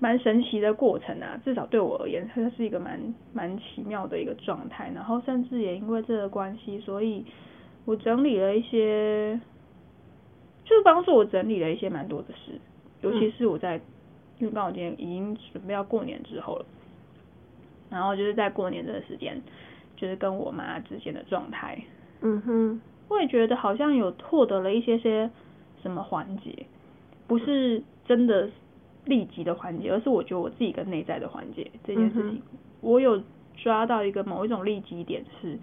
[0.00, 4.90] 蛮神奇的过程啊，至少对我而言，它是一个蛮蛮奇妙的一个状态。
[4.92, 7.24] 然后甚至也因为这个关系，所以
[7.84, 9.38] 我整理了一些，
[10.64, 12.58] 就是帮助我整理了一些蛮多的事，
[13.02, 13.80] 尤其是我在，
[14.38, 16.66] 因为刚好今天已经准备要过年之后了，
[17.90, 19.40] 然后就是在过年这个时间，
[19.96, 21.82] 就是跟我妈之间的状态，
[22.20, 22.80] 嗯哼。
[23.08, 25.30] 我也觉得好像有获得了一些些
[25.80, 26.66] 什么环节，
[27.28, 28.50] 不是真的
[29.04, 32.42] 立即的环节，而是我觉得我自己跟内在的环节这件事情，
[32.80, 33.22] 我有
[33.54, 35.56] 抓到一个某一种立即点是，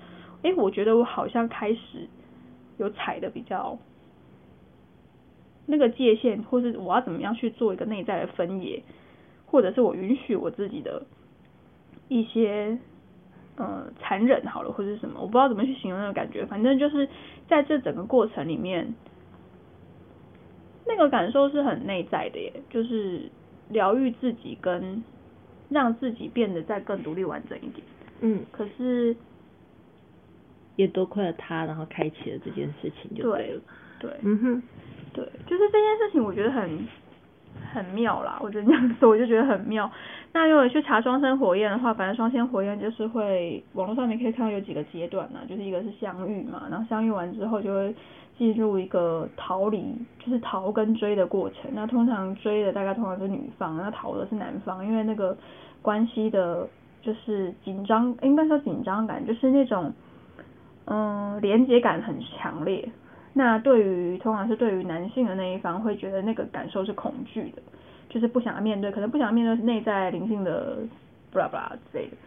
[0.43, 2.07] 诶，我觉得我好像开始
[2.77, 3.77] 有踩的比较
[5.65, 8.81] 那个界限，或是我要怎么样去做一个内在的分野，
[9.45, 11.05] 或者是我允许我自己的
[12.07, 12.77] 一些。
[13.55, 16.43] 呃，残忍好了，或者是什么，我不知道怎么去形容那个感觉。
[16.43, 17.07] 反正就是
[17.47, 18.95] 在这整个过程里面，
[20.87, 23.29] 那个感受是很内在的耶，就是
[23.69, 25.03] 疗愈自己跟
[25.69, 27.85] 让自己变得再更独立完整一点。
[28.21, 29.15] 嗯，可是
[30.75, 33.61] 也多亏了他，然后开启了这件事情就对了。
[33.99, 34.63] 对，对，嗯哼，
[35.13, 36.87] 对，就是这件事情，我觉得很
[37.71, 38.39] 很妙啦。
[38.41, 39.89] 我觉得这样说，我就觉得很妙。
[40.33, 47.95] 那如果去查双生火焰的话，反正双生火焰就是会网络上面可以看到有几个阶段呢，就是一个是相遇嘛，然后相遇完之后就会
[48.35, 51.69] 进入一个逃离，就是逃跟追的过程。
[51.73, 55.37] 那通常追的大概通常是女方，那逃的是男方，因为那个
[55.83, 56.67] 关系的，
[57.03, 59.93] 就是紧张，应该说紧张感，就是那种
[60.85, 62.89] 嗯连接感很强烈。
[63.33, 67.61] 那对于通常是对于男性的那一方会觉得那个感受是恐惧的。
[68.09, 70.77] 就是不想面对，可能不想面对内在灵性的
[71.31, 72.17] 布拉布拉之类的，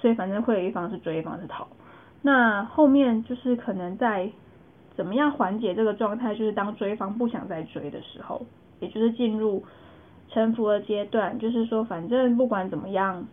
[0.00, 1.68] 所以反正会有一方是追，一方是逃。
[2.20, 4.28] 那后面就是可能在
[4.96, 6.34] 怎么样缓解这个状态？
[6.34, 8.44] 就是当追方不想再追的时候，
[8.80, 9.62] 也就是进入
[10.30, 13.24] 臣服的阶段，就是说反正不管怎么样，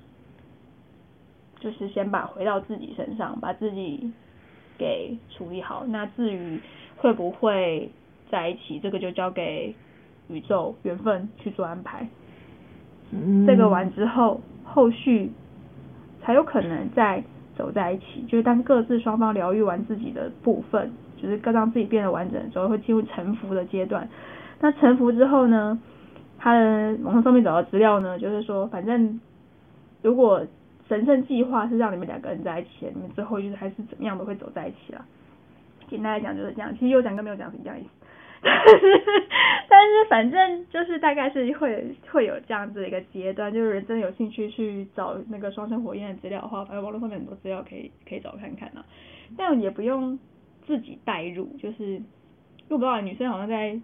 [1.59, 4.13] 就是先把回到自己身上，把自己
[4.84, 5.86] 给处理好。
[5.88, 6.59] 那至于
[6.97, 7.89] 会不会
[8.29, 9.73] 在一起，这个就交给
[10.27, 12.05] 宇宙缘分去做安排。
[13.11, 15.31] 嗯，这个完之后，后续
[16.21, 17.23] 才有可能再
[17.55, 18.25] 走在一起。
[18.27, 24.09] 就是当各自双方疗愈完自己的部分，就是各让自己变得完整之后，会进入臣服的阶段。
[24.59, 25.79] 那臣服之后呢，
[26.38, 29.21] 他的网上上面找到资料呢，就是说，反正
[30.01, 30.45] 如果
[30.88, 35.05] 神圣计划是让你们两个人在一起，你们最后就是还是怎么样都会走在一起了。
[35.89, 37.89] 简单来讲就是这样，其实有讲跟没有讲是一样意思。
[39.69, 48.84] 但是反正就是大概是会会有这样子的一个阶段，就是真的有兴趣去找那个双生火焰的资料的话，反正网络上面很多资料可以可以找看看啊。
[49.38, 50.19] 但也不用
[50.65, 52.01] 自己代入，就是
[52.67, 53.79] 我不知道女生好像在。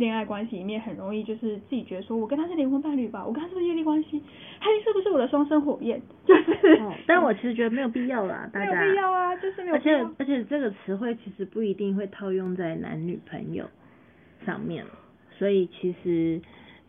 [0.00, 4.20] 恋爱关系里面很容易就是自己觉得说，我跟他是灵魂伴侣吧，我跟他是不是业力关系？
[4.58, 6.00] 他是不是我的双生火焰？
[6.26, 8.72] 就是、哦，但我其实觉得没有必要啦， 大家。
[8.72, 9.98] 没有必要啊，就是没有必要。
[9.98, 13.68] 而且而且这个词汇其实不一定会套用在男女朋友
[14.44, 14.84] 上面，
[15.38, 16.40] 所以其实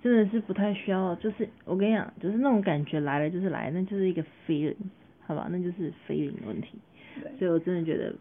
[0.01, 1.13] 真的是不太需要。
[1.15, 4.75] 就是我跟你讲，就是那种感觉来了就是来了，那就是一个 feeling，
[5.27, 6.79] 好吧，那就是 feeling 的问题。
[7.21, 7.31] 对。
[7.37, 8.15] 所以我真的觉得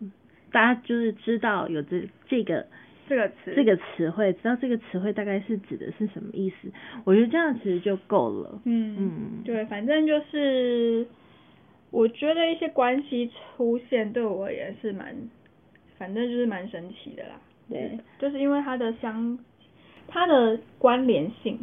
[0.50, 2.66] 大家就是知道有这这个。
[3.10, 6.70] 这个词，这个词汇，知道这个词汇大概是指的是什么意思？
[7.04, 8.60] 我觉得这样其实就够了。
[8.64, 11.04] 嗯嗯，对，反正就是，
[11.90, 15.12] 我觉得一些关系出现对我而言是蛮，
[15.98, 17.30] 反正就是蛮神奇的啦。
[17.68, 19.36] 对，就是因为它的相，
[20.06, 21.58] 它的关联性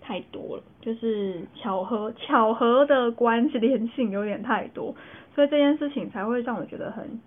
[0.00, 4.92] 太多了，就是巧合巧合的关联性有点太多，
[5.32, 7.20] 所以这件事情才会让我觉得很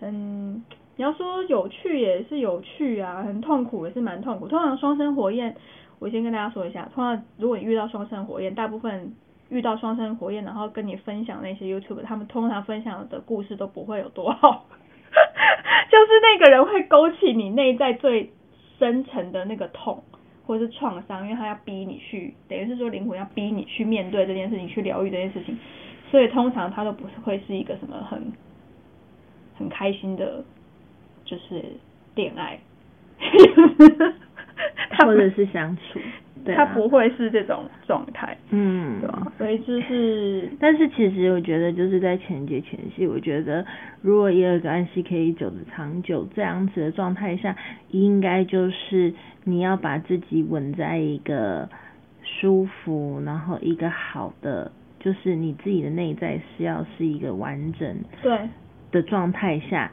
[0.00, 0.62] 很。
[0.96, 4.48] 你要说有趣也是有趣啊，很痛苦也是蛮痛苦。
[4.48, 5.54] 通常双生火焰，
[5.98, 9.14] 我先跟大家说一下，通常如果你遇到双生火焰，大部分
[9.50, 14.64] 遇到双生火焰，然后跟你分享那些 YouTube，他们通常分享的故事都不会有多好，
[15.90, 18.32] 就是那个人会勾起你内在最
[18.78, 20.02] 深层的那个痛
[20.46, 25.58] 或者是创伤，因为他要逼你去，等于是说灵魂要逼你去面对这件事情，去疗愈这件事情，
[26.10, 28.32] 所以通常他都不是会是一个什么很
[29.58, 30.42] 很开心的。
[31.26, 31.62] 就是
[32.14, 32.58] 恋爱，
[35.04, 36.00] 或者是相处，
[36.46, 39.32] 对啊，他不会是这种状态，嗯，对吧？
[39.36, 43.66] 所以就是， 但是其实我觉得就是在前节前戏，我觉得
[44.00, 47.54] 如果一个关系可以走的长久，这样子的状态下，
[47.90, 49.12] 应该就是
[49.44, 51.68] 你要把自己稳在一个
[52.22, 54.70] 舒服，然后一个好的，
[55.00, 58.38] 就是你自己的内在是要是一个完整对
[58.92, 59.90] 的状态下。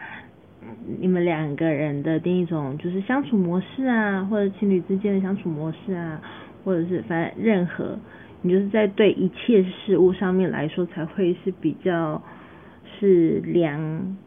[1.00, 6.22] 你们两个人的另一种就是相处模式啊，或者情侣之间的相处模式啊，
[6.64, 7.98] 或者是反正任何，
[8.42, 12.22] 你就是在对一切事物上面来说才会是比较
[13.00, 14.18] 是良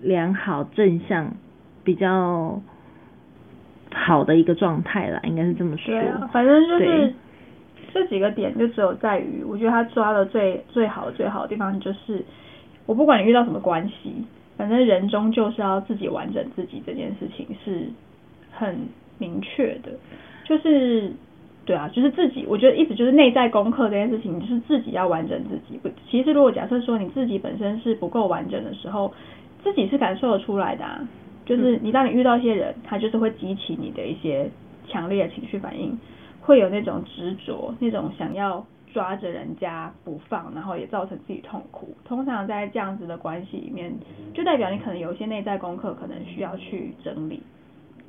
[0.00, 1.34] 良好正向
[1.84, 2.60] 比较
[3.92, 5.94] 好的一个状态啦，应该是这么说。
[5.94, 7.14] 对啊，反正就是
[7.92, 12.24] 这几个点就只有在于，我觉得他抓的最最好最好的地方就是，
[12.86, 14.24] 我不管你遇到什么关系。
[14.60, 17.88] 反正人终究是要自己完整自己，这件事情是
[18.52, 18.76] 很
[19.16, 19.90] 明确的，
[20.44, 21.10] 就是
[21.64, 25.78] 对啊，就是自己，我觉得意思就是内在功课这件事情，就是自己要完整自己。
[25.78, 29.10] 不其实如果假设说你自己本身是不够完整的时候，
[29.64, 31.08] 自己是感受得出来的啊。
[31.46, 34.50] 就是你当你遇到一些人，他就是会激起你的一些
[34.88, 35.98] 强烈的情绪反应，
[36.42, 38.62] 会有那种执着，那种想要。
[38.92, 41.94] 抓着人家不放，然后也造成自己痛苦。
[42.04, 43.92] 通常在这样子的关系里面，
[44.34, 47.42] 就代表你可能有一些内在功课，可能需要去整理。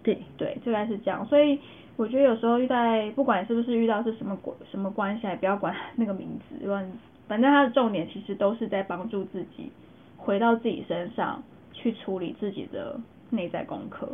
[0.03, 1.25] 对对，大概是这样。
[1.25, 1.59] 所以
[1.95, 2.75] 我觉得有时候遇到，
[3.15, 6.67] 不管是不是遇到是什么关什么关系，也不要管那个名字，
[7.27, 9.71] 反正它的重点其实都是在帮助自己
[10.17, 14.09] 回到自己身上去处理自己的内在功课。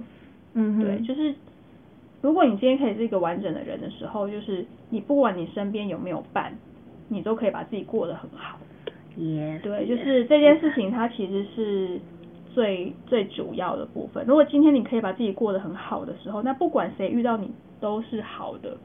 [0.53, 1.33] 嗯，对，就是。
[2.21, 6.57] 如果你今天可以是一个完整的人的时候，就是你不管你身边有没有伴，
[7.09, 8.57] 你都可以把自己过得很好。
[9.17, 11.99] Yes, 对，就是这件事情它其实是
[12.53, 14.25] 最最主要的部分。
[14.27, 18.77] 如果今天你可以把自己过得很好的时候，那不管谁遇到你都是好的。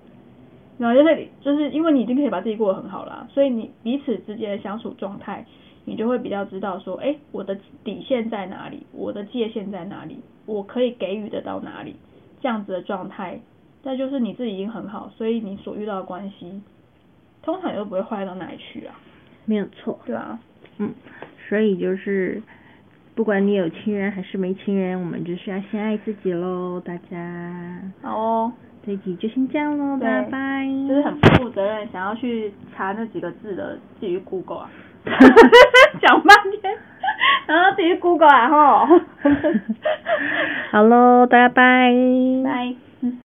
[0.78, 5.44] 然后就是就是因为你已经可以把自己过得很好了，所以你彼此之间的相处状态，
[5.84, 11.94] 你就会比较知道说，哎，我的底线在哪里，我的界限在哪里，我可以给予得到哪里。
[12.42, 13.40] 这样子的状态，
[13.84, 16.60] 那就是你自己已经很好，所以你所遇到的关系，
[17.42, 18.94] 通常也都不会坏到哪里去啊。
[19.46, 19.98] 没有错。
[20.04, 20.38] 对啊。
[20.78, 20.92] 嗯，
[21.48, 22.42] 所以就是
[23.14, 27.82] 不管你有亲人还是没亲人，我们就是要先爱自己喽，大家。
[28.02, 28.52] 好哦，
[28.84, 30.66] 这一集就先这样喽，拜拜。
[30.88, 34.70] 就是很不负责任，想要去查那几个字的，自己 Google 啊。
[36.00, 36.78] 讲半天，
[37.46, 38.86] 然后自己 Google 啊吼。
[40.70, 41.92] 好喽，大家拜。
[42.44, 42.74] 拜。